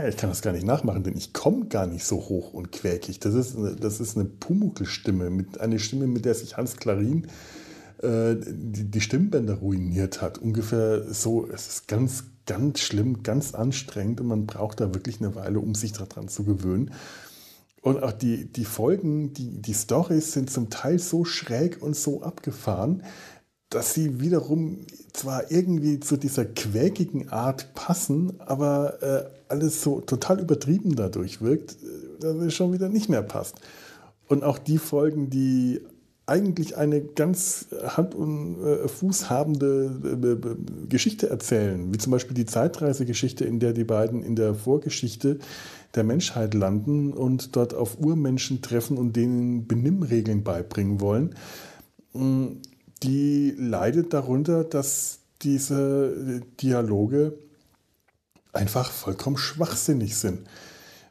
Ich 0.08 0.16
kann 0.16 0.30
das 0.30 0.40
gar 0.40 0.52
nicht 0.52 0.66
nachmachen, 0.66 1.02
denn 1.02 1.16
ich 1.16 1.32
komme 1.32 1.66
gar 1.66 1.86
nicht 1.86 2.04
so 2.04 2.16
hoch 2.16 2.54
und 2.54 2.72
quäkig. 2.72 3.20
Das 3.20 3.34
ist 3.34 3.56
eine, 3.56 3.76
das 3.76 4.00
ist 4.00 4.16
eine 4.16 4.24
Pumuckl-Stimme, 4.24 5.44
eine 5.58 5.78
Stimme, 5.78 6.06
mit 6.06 6.24
der 6.24 6.34
sich 6.34 6.56
Hans 6.56 6.76
Klarin 6.76 7.26
äh, 8.02 8.36
die, 8.36 8.90
die 8.90 9.00
Stimmbänder 9.00 9.54
ruiniert 9.54 10.22
hat. 10.22 10.38
Ungefähr 10.38 11.12
so, 11.12 11.46
es 11.48 11.68
ist 11.68 11.88
ganz, 11.88 12.24
ganz 12.46 12.80
schlimm, 12.80 13.22
ganz 13.22 13.54
anstrengend 13.54 14.20
und 14.20 14.28
man 14.28 14.46
braucht 14.46 14.80
da 14.80 14.94
wirklich 14.94 15.20
eine 15.20 15.34
Weile, 15.34 15.60
um 15.60 15.74
sich 15.74 15.92
daran 15.92 16.28
zu 16.28 16.44
gewöhnen. 16.44 16.90
Und 17.80 18.02
auch 18.02 18.12
die, 18.12 18.46
die 18.46 18.64
Folgen, 18.64 19.34
die, 19.34 19.60
die 19.60 19.74
Storys 19.74 20.32
sind 20.32 20.50
zum 20.50 20.70
Teil 20.70 20.98
so 20.98 21.24
schräg 21.24 21.82
und 21.82 21.94
so 21.94 22.22
abgefahren, 22.22 23.02
dass 23.68 23.92
sie 23.92 24.20
wiederum 24.20 24.86
zwar 25.12 25.50
irgendwie 25.50 26.00
zu 26.00 26.16
dieser 26.16 26.44
quäkigen 26.44 27.28
Art 27.30 27.74
passen, 27.74 28.40
aber 28.40 29.02
äh, 29.02 29.24
alles 29.48 29.82
so 29.82 30.00
total 30.00 30.40
übertrieben 30.40 30.96
dadurch 30.96 31.42
wirkt, 31.42 31.72
äh, 31.72 32.20
dass 32.20 32.36
es 32.36 32.54
schon 32.54 32.72
wieder 32.72 32.88
nicht 32.88 33.08
mehr 33.08 33.22
passt. 33.22 33.56
Und 34.28 34.44
auch 34.44 34.58
die 34.58 34.78
Folgen, 34.78 35.28
die 35.28 35.82
eigentlich 36.26 36.76
eine 36.76 37.02
ganz 37.02 37.66
Hand 37.86 38.14
und 38.14 38.62
äh, 38.64 38.88
Fuß 38.88 39.28
habende 39.28 39.90
äh, 40.22 40.86
Geschichte 40.88 41.28
erzählen, 41.28 41.92
wie 41.92 41.98
zum 41.98 42.12
Beispiel 42.12 42.34
die 42.34 42.46
Zeitreisegeschichte, 42.46 43.44
in 43.44 43.60
der 43.60 43.74
die 43.74 43.84
beiden 43.84 44.22
in 44.22 44.34
der 44.34 44.54
Vorgeschichte 44.54 45.38
der 45.94 46.04
Menschheit 46.04 46.54
landen 46.54 47.12
und 47.12 47.56
dort 47.56 47.74
auf 47.74 47.98
Urmenschen 48.00 48.62
treffen 48.62 48.96
und 48.96 49.16
denen 49.16 49.66
Benimmregeln 49.66 50.42
beibringen 50.42 51.00
wollen, 51.00 51.34
mm, 52.14 52.46
die 53.02 53.54
leidet 53.58 54.14
darunter, 54.14 54.64
dass 54.64 55.18
diese 55.42 56.40
Dialoge 56.62 57.38
einfach 58.54 58.90
vollkommen 58.90 59.36
schwachsinnig 59.36 60.16
sind. 60.16 60.40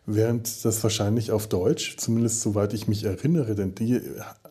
Während 0.06 0.66
das 0.66 0.82
wahrscheinlich 0.84 1.32
auf 1.32 1.48
Deutsch, 1.48 1.98
zumindest 1.98 2.42
soweit 2.42 2.74
ich 2.74 2.88
mich 2.88 3.04
erinnere, 3.04 3.56
denn 3.56 3.76
die 3.76 4.02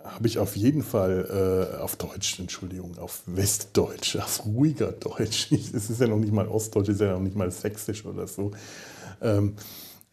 habe 0.05 0.27
ich 0.27 0.39
auf 0.39 0.57
jeden 0.57 0.83
Fall 0.83 1.73
äh, 1.75 1.77
auf 1.79 1.97
Deutsch, 1.97 2.39
Entschuldigung, 2.39 2.99
auf 2.99 3.23
Westdeutsch, 3.27 4.17
auf 4.17 4.45
ruhiger 4.45 4.93
Deutsch. 4.93 5.49
Es 5.53 5.91
ist 5.91 6.01
ja 6.01 6.07
noch 6.09 6.19
nicht 6.19 6.33
mal 6.33 6.49
Ostdeutsch, 6.49 6.89
es 6.89 6.97
ist 6.97 7.01
ja 7.01 7.13
noch 7.13 7.21
nicht 7.21 7.37
mal 7.37 7.51
Sächsisch 7.51 8.05
oder 8.05 8.27
so. 8.27 8.53
Ähm, 9.21 9.55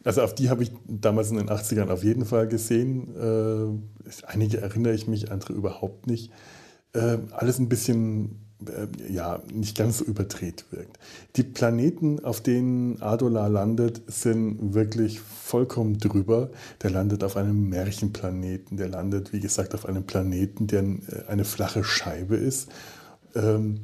also 0.03 0.21
auf 0.21 0.33
die 0.33 0.49
habe 0.49 0.63
ich 0.63 0.71
damals 0.87 1.29
in 1.31 1.37
den 1.37 1.49
80ern 1.49 1.89
auf 1.89 2.03
jeden 2.03 2.25
Fall 2.25 2.47
gesehen. 2.47 3.15
Äh, 3.15 4.25
einige 4.25 4.61
erinnere 4.61 4.93
ich 4.93 5.07
mich, 5.07 5.31
andere 5.31 5.53
überhaupt 5.53 6.07
nicht. 6.07 6.31
Äh, 6.93 7.17
alles 7.31 7.59
ein 7.59 7.69
bisschen, 7.69 8.48
äh, 8.67 9.11
ja, 9.11 9.41
nicht 9.53 9.77
ganz 9.77 9.99
so 9.99 10.05
überdreht 10.05 10.65
wirkt. 10.71 10.99
Die 11.37 11.43
Planeten, 11.43 12.23
auf 12.23 12.41
denen 12.41 13.01
Adola 13.01 13.47
landet, 13.47 14.01
sind 14.07 14.73
wirklich 14.73 15.19
vollkommen 15.19 15.97
drüber. 15.97 16.49
Der 16.81 16.89
landet 16.89 17.23
auf 17.23 17.37
einem 17.37 17.69
Märchenplaneten. 17.69 18.77
Der 18.77 18.89
landet, 18.89 19.31
wie 19.31 19.39
gesagt, 19.39 19.73
auf 19.75 19.85
einem 19.85 20.03
Planeten, 20.03 20.67
der 20.67 20.81
äh, 20.81 20.97
eine 21.27 21.45
flache 21.45 21.83
Scheibe 21.83 22.35
ist. 22.35 22.69
Ähm, 23.33 23.79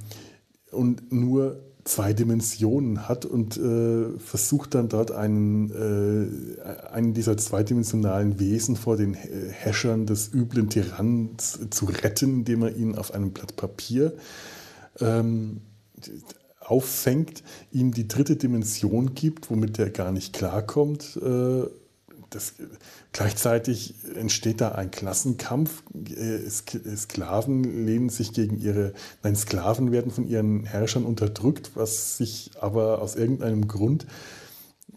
und 0.71 1.13
nur 1.13 1.61
zwei 1.85 2.11
Dimensionen 2.13 3.07
hat 3.07 3.25
und 3.25 3.57
äh, 3.57 4.19
versucht 4.19 4.73
dann 4.73 4.89
dort 4.89 5.11
einen, 5.11 5.69
äh, 5.71 6.89
einen 6.91 7.13
dieser 7.13 7.37
zweidimensionalen 7.37 8.39
Wesen 8.39 8.75
vor 8.75 8.97
den 8.97 9.13
Häschern 9.13 10.05
des 10.05 10.33
üblen 10.33 10.69
Tyrannen 10.69 11.37
zu 11.37 11.85
retten, 11.85 12.39
indem 12.39 12.63
er 12.63 12.75
ihn 12.75 12.95
auf 12.95 13.13
einem 13.13 13.31
Blatt 13.31 13.55
Papier 13.55 14.13
ähm, 14.99 15.61
auffängt, 16.59 17.43
ihm 17.71 17.93
die 17.93 18.07
dritte 18.07 18.35
Dimension 18.35 19.13
gibt, 19.13 19.49
womit 19.49 19.79
er 19.79 19.89
gar 19.89 20.11
nicht 20.11 20.33
klarkommt. 20.33 21.17
Äh, 21.17 21.63
das, 22.31 22.55
gleichzeitig 23.13 23.95
entsteht 24.15 24.61
da 24.61 24.73
ein 24.73 24.91
Klassenkampf. 24.91 25.83
Äh, 26.15 26.49
Sklaven 26.49 27.85
lehnen 27.85 28.09
sich 28.09 28.33
gegen 28.33 28.59
ihre, 28.59 28.93
nein, 29.23 29.35
Sklaven 29.35 29.91
werden 29.91 30.11
von 30.11 30.27
ihren 30.27 30.65
Herrschern 30.65 31.05
unterdrückt, 31.05 31.71
was 31.75 32.17
sich 32.17 32.51
aber 32.59 33.01
aus 33.01 33.15
irgendeinem 33.15 33.67
Grund 33.67 34.05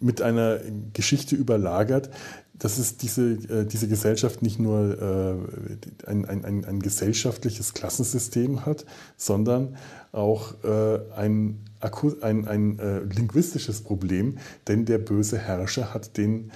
mit 0.01 0.23
einer 0.23 0.61
Geschichte 0.93 1.35
überlagert, 1.35 2.11
dass 2.59 2.79
es 2.79 2.97
diese, 2.97 3.33
äh, 3.33 3.67
diese 3.67 3.89
Gesellschaft 3.89 4.43
nicht 4.43 4.59
nur 4.59 5.01
äh, 5.01 6.07
ein, 6.07 6.25
ein, 6.25 6.45
ein, 6.45 6.65
ein 6.65 6.81
gesellschaftliches 6.81 7.75
Klassensystem 7.75 8.67
hat, 8.67 8.85
sondern 9.17 9.77
auch 10.11 10.55
ein, 10.65 11.61
ein, 11.83 12.49
ein 12.49 13.11
linguistisches 13.15 13.83
Problem, 13.83 14.39
denn 14.67 14.87
der 14.87 14.97
böse 14.97 15.37
Herrscher 15.37 15.93
hat 15.93 16.17
den 16.17 16.51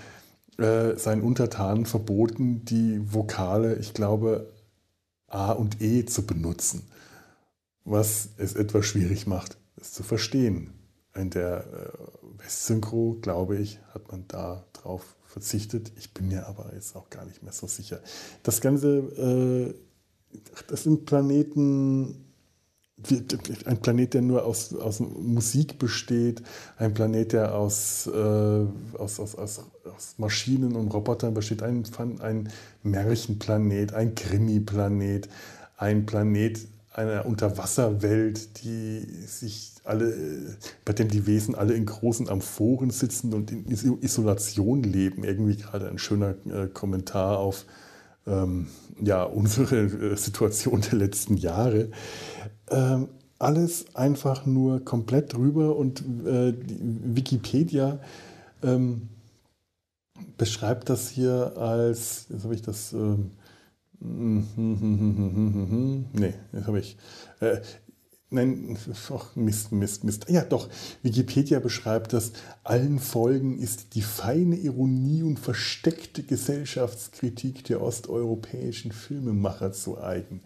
äh, 0.58 0.98
seinen 0.98 1.22
Untertanen 1.22 1.86
verboten, 1.86 2.64
die 2.64 3.00
Vokale, 3.12 3.76
ich 3.76 3.94
glaube, 3.94 4.52
A 5.26 5.52
und 5.52 5.80
E 5.80 6.04
zu 6.04 6.26
benutzen, 6.26 6.82
was 7.84 8.28
es 8.36 8.54
etwas 8.54 8.84
schwierig 8.84 9.26
macht, 9.26 9.56
es 9.80 9.92
zu 9.92 10.02
verstehen. 10.02 10.74
In 11.14 11.30
der 11.30 11.64
äh, 11.64 12.42
Westsynchro, 12.44 13.18
glaube 13.22 13.56
ich, 13.56 13.80
hat 13.94 14.12
man 14.12 14.26
da 14.28 14.64
drauf 14.74 15.16
verzichtet. 15.32 15.92
Ich 15.96 16.12
bin 16.12 16.28
mir 16.28 16.46
aber 16.46 16.72
jetzt 16.74 16.94
auch 16.94 17.08
gar 17.10 17.24
nicht 17.24 17.42
mehr 17.42 17.52
so 17.52 17.66
sicher. 17.66 18.00
Das 18.42 18.60
Ganze, 18.60 18.98
äh, 18.98 20.38
das 20.68 20.84
sind 20.84 21.06
Planeten, 21.06 22.26
ein 23.64 23.80
Planet, 23.80 24.14
der 24.14 24.22
nur 24.22 24.44
aus, 24.44 24.74
aus 24.74 25.00
Musik 25.00 25.78
besteht, 25.78 26.42
ein 26.76 26.94
Planet, 26.94 27.32
der 27.32 27.54
aus, 27.54 28.06
äh, 28.06 28.10
aus, 28.10 29.18
aus, 29.18 29.34
aus, 29.34 29.60
aus 29.84 30.14
Maschinen 30.18 30.76
und 30.76 30.92
Robotern 30.92 31.34
besteht, 31.34 31.62
ein, 31.62 31.84
ein 32.20 32.48
Märchenplanet, 32.82 33.94
ein 33.94 34.14
Krimi-Planet, 34.14 35.28
ein 35.76 36.06
Planet 36.06 36.60
einer 36.94 37.26
Unterwasserwelt, 37.26 38.62
die 38.62 39.00
sich 39.26 39.72
alle, 39.84 40.56
bei 40.84 40.92
dem 40.92 41.08
die 41.08 41.26
Wesen 41.26 41.54
alle 41.54 41.74
in 41.74 41.86
großen 41.86 42.28
Amphoren 42.28 42.90
sitzen 42.90 43.32
und 43.34 43.50
in 43.50 43.66
Isolation 43.68 44.82
leben. 44.82 45.24
Irgendwie 45.24 45.56
gerade 45.56 45.88
ein 45.88 45.98
schöner 45.98 46.34
äh, 46.46 46.68
Kommentar 46.68 47.38
auf 47.38 47.64
ähm, 48.26 48.68
ja, 49.00 49.24
unsere 49.24 49.76
äh, 49.76 50.16
Situation 50.16 50.82
der 50.82 50.98
letzten 50.98 51.36
Jahre. 51.36 51.90
Ähm, 52.70 53.08
alles 53.38 53.96
einfach 53.96 54.46
nur 54.46 54.84
komplett 54.84 55.32
drüber 55.32 55.74
und 55.76 56.00
äh, 56.24 56.54
Wikipedia 56.56 57.98
ähm, 58.62 59.08
beschreibt 60.38 60.88
das 60.88 61.08
hier 61.08 61.56
als, 61.56 62.26
jetzt 62.28 62.44
habe 62.44 62.54
ich 62.54 62.62
das, 62.62 62.92
ähm, 62.92 63.32
nee, 66.12 66.34
jetzt 66.52 66.66
habe 66.66 66.80
ich, 66.80 66.96
äh, 67.40 67.60
nein, 68.30 68.76
ach, 69.10 69.36
Mist, 69.36 69.70
Mist, 69.70 70.02
Mist. 70.02 70.26
Ja, 70.28 70.42
doch, 70.42 70.68
Wikipedia 71.02 71.60
beschreibt 71.60 72.12
das, 72.12 72.32
allen 72.64 72.98
Folgen 72.98 73.60
ist 73.60 73.94
die 73.94 74.02
feine 74.02 74.56
Ironie 74.56 75.22
und 75.22 75.38
versteckte 75.38 76.24
Gesellschaftskritik 76.24 77.62
der 77.64 77.80
osteuropäischen 77.80 78.90
Filmemacher 78.90 79.72
zu 79.72 80.02
eigen. 80.02 80.40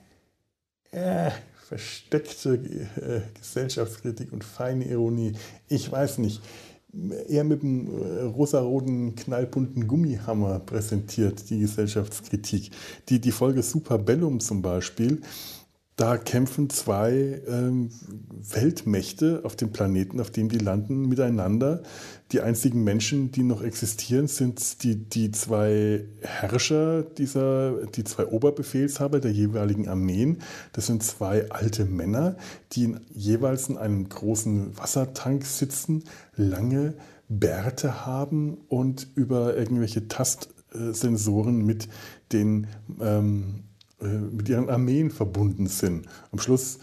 Äh, 0.90 1.31
versteckte 1.55 2.57
äh, 2.57 3.23
Gesellschaftskritik 3.38 4.35
und 4.35 4.45
feine 4.45 4.85
Ironie. 4.85 5.33
Ich 5.69 5.90
weiß 5.90 6.19
nicht. 6.19 6.42
Eher 7.29 7.44
mit 7.44 7.62
einem 7.62 7.88
äh, 7.88 8.22
rosaroten, 8.22 9.14
knallbunten 9.16 9.87
Gummihammer 9.87 10.61
präsentiert 10.61 11.51
die 11.51 11.61
Gesellschaftskritik. 11.61 12.70
Die, 13.09 13.20
die 13.20 13.33
Folge 13.33 13.62
Super 13.62 13.99
Bellum 13.99 14.40
zum 14.40 14.62
Beispiel 14.62 15.20
da 15.97 16.19
kämpfen 16.19 16.69
zwei 16.69 17.41
ähm, 17.49 17.89
Weltmächte 18.31 19.41
auf 19.45 19.57
dem 19.57 19.73
Planeten, 19.73 20.21
auf 20.21 20.31
dem 20.31 20.51
die 20.51 20.59
landen, 20.59 21.09
miteinander. 21.09 21.83
Die 22.33 22.43
einzigen 22.43 22.85
Menschen, 22.85 23.33
die 23.33 23.43
noch 23.43 23.63
existieren, 23.63 24.29
sind 24.29 24.83
die, 24.83 24.97
die 24.97 25.31
zwei 25.31 26.05
Herrscher 26.21 27.03
dieser, 27.03 27.87
die 27.87 28.05
zwei 28.05 28.27
Oberbefehlshaber 28.27 29.21
der 29.21 29.33
jeweiligen 29.33 29.89
Armeen. 29.89 30.43
Das 30.73 30.87
sind 30.87 31.03
zwei 31.03 31.51
alte 31.51 31.87
Männer, 31.87 32.37
die 32.73 32.85
in, 32.85 33.01
jeweils 33.15 33.71
in 33.71 33.79
einem 33.79 34.07
großen 34.07 34.77
Wassertank 34.77 35.47
sitzen, 35.47 36.05
lange 36.35 36.93
Bärte 37.31 38.05
haben 38.05 38.59
und 38.69 39.09
über 39.15 39.57
irgendwelche 39.57 40.09
Tastsensoren 40.09 41.65
mit 41.65 41.89
den 42.33 42.67
ähm, 43.01 43.65
äh, 44.01 44.07
mit 44.07 44.49
ihren 44.49 44.69
Armeen 44.69 45.11
verbunden 45.11 45.67
sind. 45.67 46.07
Am 46.33 46.39
Schluss 46.39 46.79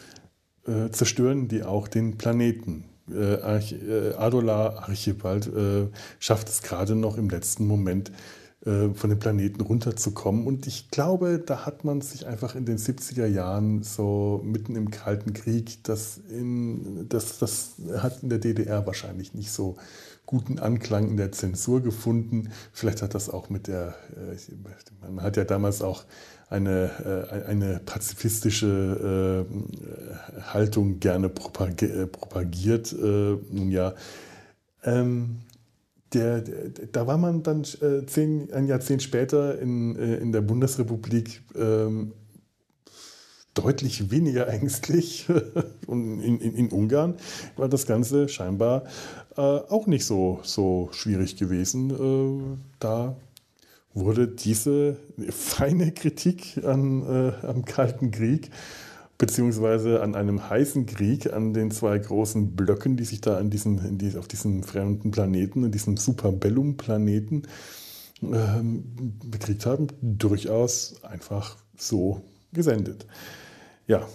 äh, 0.66 0.90
zerstören 0.92 1.48
die 1.48 1.64
auch 1.64 1.88
den 1.88 2.18
Planeten. 2.18 2.86
Äh, 3.12 3.42
Arch 3.42 3.74
äh, 3.74 4.14
Adolar 4.14 4.88
Archibald 4.88 5.48
äh, 5.48 5.88
schafft 6.20 6.48
es 6.48 6.62
gerade 6.62 6.96
noch 6.96 7.18
im 7.18 7.30
letzten 7.30 7.68
Moment, 7.68 8.12
von 8.66 9.10
dem 9.10 9.20
Planeten 9.20 9.60
runterzukommen. 9.60 10.48
Und 10.48 10.68
ich 10.68 10.90
glaube, 10.90 11.38
da 11.38 11.66
hat 11.66 11.84
man 11.84 12.00
sich 12.00 12.28
einfach 12.28 12.56
in 12.56 12.64
den 12.64 12.78
70er 12.78 13.26
Jahren 13.26 13.84
so 13.84 14.40
mitten 14.42 14.78
im 14.78 14.90
Kalten 14.90 15.34
Krieg, 15.34 15.84
das, 15.84 16.22
in, 16.30 17.10
das, 17.10 17.40
das 17.40 17.74
hat 17.98 18.24
in 18.24 18.30
der 18.30 18.40
DDR 18.40 18.86
wahrscheinlich 18.86 19.34
nicht 19.34 19.52
so 19.52 19.76
guten 20.26 20.60
Anklang 20.60 21.10
in 21.10 21.18
der 21.18 21.34
Zensur 21.34 21.82
gefunden. 21.82 22.52
Vielleicht 22.72 23.02
hat 23.02 23.16
das 23.16 23.30
auch 23.30 23.50
mit 23.50 23.68
der, 23.68 23.96
man 25.02 25.26
hat 25.26 25.36
ja 25.36 25.44
damals 25.44 25.82
auch 25.82 26.06
eine, 26.50 27.30
äh, 27.32 27.50
eine 27.50 27.82
pazifistische 27.86 29.46
Haltung 30.42 31.00
gerne 31.00 31.30
propagiert. 31.30 32.94
Nun 33.00 33.72
ja, 33.72 33.94
ähm, 34.84 35.40
der, 36.14 36.42
der, 36.42 36.70
da 36.92 37.08
war 37.08 37.18
man 37.18 37.44
dann 37.44 37.64
äh, 37.82 38.06
zehn, 38.06 38.52
ein 38.54 38.68
Jahrzehnt 38.68 39.02
später 39.02 39.60
in, 39.60 39.96
äh, 39.96 40.16
in 40.18 40.32
der 40.32 40.42
Bundesrepublik 40.42 41.42
ähm, 41.56 42.14
deutlich 43.54 44.12
weniger 44.12 44.48
ängstlich. 44.54 45.28
Und 45.88 46.22
in, 46.22 46.40
in, 46.40 46.56
in, 46.56 46.70
Ungarn 46.70 47.16
war 47.56 47.70
das 47.70 47.86
Ganze 47.86 48.30
scheinbar 48.30 48.84
äh, 49.38 49.42
auch 49.42 49.88
nicht 49.88 50.06
so, 50.06 50.40
so 50.44 50.90
schwierig 50.92 51.36
gewesen. 51.38 51.90
Äh, 51.90 52.58
da 52.80 53.16
wurde 53.94 54.28
diese 54.28 54.98
feine 55.30 55.92
Kritik 55.92 56.64
an, 56.64 57.04
äh, 57.04 57.46
am 57.46 57.66
Kalten 57.66 58.12
Krieg 58.12 58.50
beziehungsweise 59.18 60.02
an 60.02 60.16
einem 60.16 60.50
heißen 60.50 60.86
Krieg 60.86 61.32
an 61.32 61.54
den 61.54 61.72
zwei 61.72 61.98
großen 61.98 62.56
Blöcken, 62.56 62.98
die 62.98 63.06
sich 63.06 63.22
da 63.22 63.40
in 63.40 63.50
diesem, 63.50 63.98
die, 63.98 64.18
auf 64.18 64.28
diesem 64.28 64.64
fremden 64.64 65.12
Planeten, 65.12 65.64
in 65.64 65.72
diesem 65.72 65.98
Superbellum-Planeten 65.98 67.44
ähm, 68.22 68.84
bekriegt 69.24 69.66
haben, 69.66 69.88
durchaus 70.02 71.04
einfach 71.04 71.58
so 71.78 72.22
gesendet. 72.52 73.06
Ja, 73.88 74.08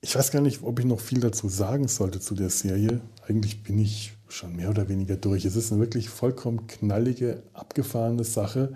ich 0.00 0.14
weiß 0.14 0.30
gar 0.30 0.42
nicht, 0.42 0.62
ob 0.62 0.78
ich 0.78 0.84
noch 0.84 1.00
viel 1.00 1.20
dazu 1.20 1.48
sagen 1.48 1.88
sollte 1.88 2.20
zu 2.20 2.34
der 2.34 2.50
Serie. 2.50 3.00
Eigentlich 3.26 3.62
bin 3.62 3.78
ich 3.78 4.12
schon 4.32 4.56
mehr 4.56 4.70
oder 4.70 4.88
weniger 4.88 5.16
durch. 5.16 5.44
Es 5.44 5.56
ist 5.56 5.72
eine 5.72 5.80
wirklich 5.80 6.08
vollkommen 6.08 6.66
knallige, 6.66 7.42
abgefahrene 7.52 8.24
Sache. 8.24 8.72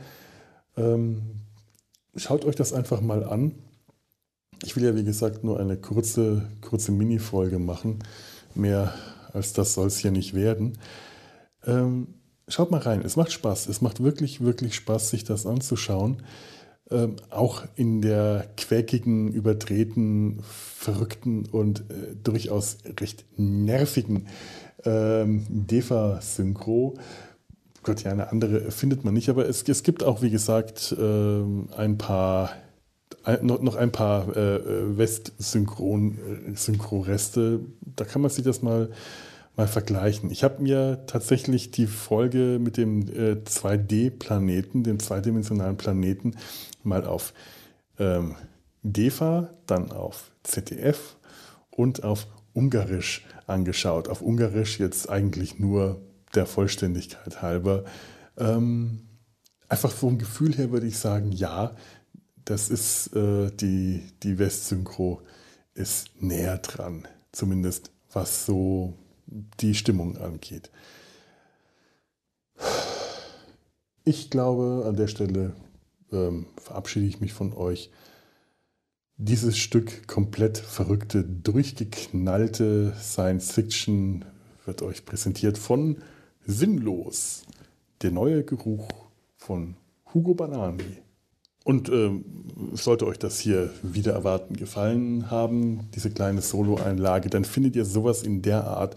Ähm, 0.76 1.22
schaut 2.16 2.44
euch 2.44 2.56
das 2.56 2.72
einfach 2.72 3.00
mal 3.00 3.24
an. 3.24 3.54
Ich 4.62 4.76
will 4.76 4.84
ja, 4.84 4.94
wie 4.94 5.04
gesagt, 5.04 5.44
nur 5.44 5.60
eine 5.60 5.76
kurze, 5.76 6.48
kurze 6.60 6.92
Mini-Folge 6.92 7.58
machen. 7.58 7.98
Mehr 8.54 8.94
als 9.32 9.52
das 9.52 9.74
soll 9.74 9.88
es 9.88 9.98
hier 9.98 10.10
nicht 10.10 10.34
werden. 10.34 10.78
Ähm, 11.66 12.08
schaut 12.48 12.70
mal 12.70 12.80
rein, 12.80 13.02
es 13.02 13.16
macht 13.16 13.32
Spaß. 13.32 13.68
Es 13.68 13.80
macht 13.80 14.02
wirklich, 14.02 14.40
wirklich 14.42 14.74
Spaß, 14.74 15.10
sich 15.10 15.24
das 15.24 15.46
anzuschauen. 15.46 16.22
Ähm, 16.90 17.16
auch 17.30 17.64
in 17.76 18.02
der 18.02 18.46
quäkigen, 18.56 19.32
überdrehten, 19.32 20.40
verrückten 20.42 21.46
und 21.46 21.80
äh, 21.90 22.14
durchaus 22.22 22.78
recht 23.00 23.24
nervigen 23.36 24.28
ähm, 24.84 25.46
Defa-Synchro. 25.48 26.94
Gott, 27.82 28.02
ja, 28.02 28.12
eine 28.12 28.30
andere 28.30 28.70
findet 28.70 29.04
man 29.04 29.14
nicht, 29.14 29.28
aber 29.28 29.48
es, 29.48 29.62
es 29.68 29.82
gibt 29.82 30.02
auch, 30.02 30.22
wie 30.22 30.30
gesagt, 30.30 30.94
ähm, 30.98 31.68
ein 31.76 31.98
paar 31.98 32.50
noch 33.42 33.76
ein 33.76 33.90
paar 33.90 34.36
äh, 34.36 34.98
West-Synchro-Reste. 34.98 37.60
Da 37.96 38.04
kann 38.04 38.20
man 38.20 38.30
sich 38.30 38.44
das 38.44 38.60
mal, 38.60 38.90
mal 39.56 39.66
vergleichen. 39.66 40.30
Ich 40.30 40.44
habe 40.44 40.62
mir 40.62 41.06
tatsächlich 41.06 41.70
die 41.70 41.86
Folge 41.86 42.58
mit 42.60 42.76
dem 42.76 43.08
äh, 43.08 43.38
2D-Planeten, 43.44 44.82
dem 44.82 44.98
zweidimensionalen 44.98 45.78
Planeten, 45.78 46.36
mal 46.82 47.06
auf 47.06 47.32
ähm, 47.98 48.34
DEFA, 48.82 49.48
dann 49.66 49.90
auf 49.90 50.30
ZDF 50.42 51.16
und 51.70 52.04
auf 52.04 52.26
Ungarisch 52.52 53.24
angeschaut. 53.46 54.08
Auf 54.08 54.22
Ungarisch 54.22 54.78
jetzt 54.78 55.08
eigentlich 55.08 55.58
nur 55.58 56.00
der 56.34 56.46
Vollständigkeit 56.46 57.42
halber. 57.42 57.84
Ähm, 58.36 59.08
einfach 59.68 59.90
vom 59.90 60.18
Gefühl 60.18 60.54
her 60.56 60.70
würde 60.70 60.86
ich 60.86 60.98
sagen, 60.98 61.32
ja, 61.32 61.76
das 62.44 62.68
ist 62.68 63.14
äh, 63.14 63.50
die, 63.50 64.02
die 64.22 64.38
West-Synchro 64.38 65.22
ist 65.74 66.10
näher 66.20 66.58
dran, 66.58 67.08
zumindest 67.32 67.90
was 68.12 68.46
so 68.46 68.94
die 69.60 69.74
Stimmung 69.74 70.16
angeht. 70.18 70.70
Ich 74.04 74.30
glaube, 74.30 74.84
an 74.86 74.96
der 74.96 75.08
Stelle 75.08 75.54
ähm, 76.12 76.46
verabschiede 76.58 77.06
ich 77.06 77.20
mich 77.20 77.32
von 77.32 77.52
euch. 77.54 77.90
Dieses 79.16 79.56
Stück 79.56 80.08
komplett 80.08 80.58
verrückte, 80.58 81.22
durchgeknallte 81.22 82.94
Science 83.00 83.52
Fiction 83.52 84.24
wird 84.66 84.82
euch 84.82 85.04
präsentiert 85.04 85.56
von 85.56 85.98
Sinnlos, 86.44 87.44
der 88.02 88.10
neue 88.10 88.42
Geruch 88.42 88.88
von 89.36 89.76
Hugo 90.12 90.34
Banani. 90.34 90.98
Und 91.62 91.88
ähm, 91.90 92.24
sollte 92.72 93.06
euch 93.06 93.20
das 93.20 93.38
hier 93.38 93.70
wieder 93.84 94.12
erwarten 94.12 94.56
gefallen 94.56 95.30
haben, 95.30 95.88
diese 95.94 96.10
kleine 96.10 96.42
Solo-Einlage, 96.42 97.30
dann 97.30 97.44
findet 97.44 97.76
ihr 97.76 97.84
sowas 97.84 98.24
in 98.24 98.42
der 98.42 98.66
Art, 98.66 98.96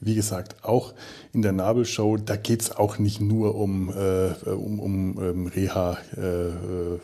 wie 0.00 0.16
gesagt, 0.16 0.64
auch 0.64 0.92
in 1.32 1.42
der 1.42 1.52
Nabelshow. 1.52 2.16
Da 2.16 2.34
geht 2.34 2.62
es 2.62 2.72
auch 2.72 2.98
nicht 2.98 3.20
nur 3.20 3.54
um, 3.54 3.90
äh, 3.90 4.50
um, 4.50 4.80
um 4.80 5.22
ähm, 5.22 5.46
Reha, 5.46 5.98
äh, 6.16 6.48
äh, 6.48 6.98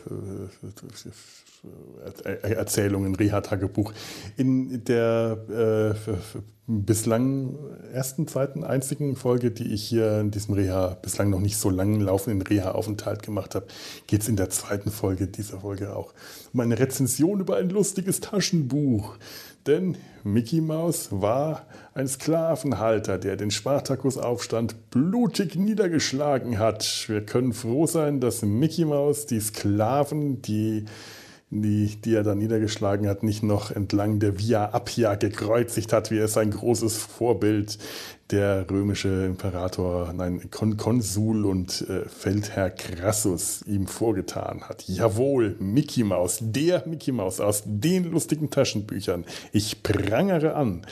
Erzählungen, 2.23 3.15
Reha-Tagebuch. 3.15 3.93
In 4.37 4.83
der 4.85 5.95
äh, 6.07 6.11
bislang 6.67 7.57
ersten, 7.91 8.27
zweiten, 8.27 8.63
einzigen 8.63 9.15
Folge, 9.15 9.49
die 9.49 9.73
ich 9.73 9.83
hier 9.83 10.19
in 10.19 10.29
diesem 10.29 10.53
Reha, 10.53 10.97
bislang 11.01 11.31
noch 11.31 11.39
nicht 11.39 11.57
so 11.57 11.69
langen 11.69 11.99
laufenden 11.99 12.43
Reha-Aufenthalt 12.43 13.23
gemacht 13.23 13.55
habe, 13.55 13.65
geht 14.05 14.21
es 14.21 14.29
in 14.29 14.35
der 14.35 14.51
zweiten 14.51 14.91
Folge 14.91 15.27
dieser 15.27 15.61
Folge 15.61 15.95
auch 15.95 16.13
um 16.53 16.59
eine 16.59 16.77
Rezension 16.77 17.39
über 17.39 17.57
ein 17.57 17.69
lustiges 17.69 18.19
Taschenbuch. 18.19 19.17
Denn 19.65 19.97
Mickey 20.23 20.61
Mouse 20.61 21.09
war 21.11 21.65
ein 21.93 22.07
Sklavenhalter, 22.07 23.17
der 23.17 23.35
den 23.35 23.51
Spartakusaufstand 23.51 24.91
blutig 24.91 25.55
niedergeschlagen 25.55 26.59
hat. 26.59 27.05
Wir 27.07 27.25
können 27.25 27.53
froh 27.53 27.87
sein, 27.87 28.19
dass 28.19 28.43
Mickey 28.43 28.85
Mouse 28.85 29.25
die 29.25 29.39
Sklaven, 29.39 30.41
die 30.41 30.85
die, 31.51 31.99
die 32.01 32.13
er 32.13 32.23
da 32.23 32.35
niedergeschlagen 32.35 33.07
hat, 33.07 33.23
nicht 33.23 33.41
noch 33.41 33.71
entlang 33.71 34.19
der 34.19 34.37
Via 34.37 34.71
Appia 34.73 35.15
gekreuzigt 35.15 35.93
hat, 35.93 36.11
wie 36.11 36.19
es 36.19 36.33
sein 36.33 36.51
großes 36.51 36.97
Vorbild, 36.97 37.79
der 38.29 38.69
römische 38.69 39.25
Imperator, 39.25 40.13
nein, 40.13 40.51
Kon 40.51 40.77
Konsul 40.77 41.45
und 41.45 41.81
äh, 41.89 42.07
Feldherr 42.07 42.69
Crassus 42.69 43.63
ihm 43.65 43.87
vorgetan 43.87 44.61
hat. 44.61 44.87
Jawohl, 44.87 45.55
Mickey 45.59 46.03
Mouse, 46.03 46.37
der 46.41 46.87
Mickey 46.87 47.11
Mouse 47.11 47.39
aus 47.39 47.63
den 47.65 48.11
lustigen 48.11 48.51
Taschenbüchern. 48.51 49.25
Ich 49.51 49.81
prangere 49.81 50.53
an. 50.53 50.85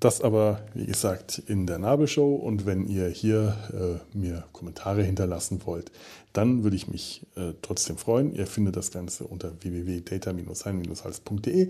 Das 0.00 0.22
aber, 0.22 0.62
wie 0.72 0.86
gesagt, 0.86 1.42
in 1.46 1.66
der 1.66 1.78
Nabelshow. 1.78 2.34
Und 2.34 2.64
wenn 2.64 2.86
ihr 2.86 3.08
hier 3.08 4.00
äh, 4.14 4.16
mir 4.16 4.44
Kommentare 4.52 5.02
hinterlassen 5.02 5.60
wollt, 5.66 5.92
dann 6.32 6.62
würde 6.62 6.76
ich 6.76 6.88
mich 6.88 7.26
äh, 7.36 7.52
trotzdem 7.62 7.96
freuen. 7.96 8.34
Ihr 8.34 8.46
findet 8.46 8.76
das 8.76 8.90
Ganze 8.90 9.24
unter 9.24 9.52
www.data-sein-hals.de. 9.60 11.68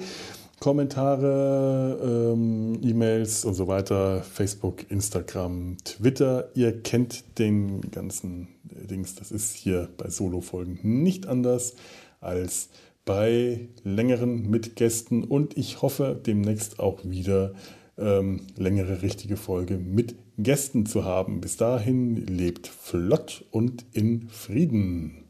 Kommentare, 0.59 2.33
ähm, 2.33 2.79
E-Mails 2.83 3.45
und 3.47 3.55
so 3.55 3.67
weiter, 3.67 4.23
Facebook, 4.23 4.91
Instagram, 4.91 5.79
Twitter. 5.85 6.51
Ihr 6.55 6.83
kennt 6.83 7.39
den 7.39 7.91
ganzen 7.91 8.49
Dings. 8.65 9.15
Das 9.15 9.33
ist 9.33 9.55
hier 9.55 9.89
bei 9.97 10.11
Solo-Folgen 10.11 10.79
nicht 10.83 11.27
anders 11.27 11.75
als 12.21 12.69
bei 13.07 13.69
längeren 13.83 14.51
mit 14.51 14.77
Gästen 14.77 15.25
und 15.25 15.57
ich 15.57 15.81
hoffe 15.81 16.21
demnächst 16.25 16.79
auch 16.79 17.03
wieder 17.03 17.55
ähm, 17.97 18.47
längere 18.57 19.03
richtige 19.03 19.37
Folge 19.37 19.79
mit 19.79 20.15
Gästen 20.43 20.87
zu 20.87 21.05
haben. 21.05 21.41
Bis 21.41 21.57
dahin 21.57 22.27
lebt 22.27 22.67
flott 22.67 23.45
und 23.51 23.85
in 23.93 24.29
Frieden. 24.29 25.30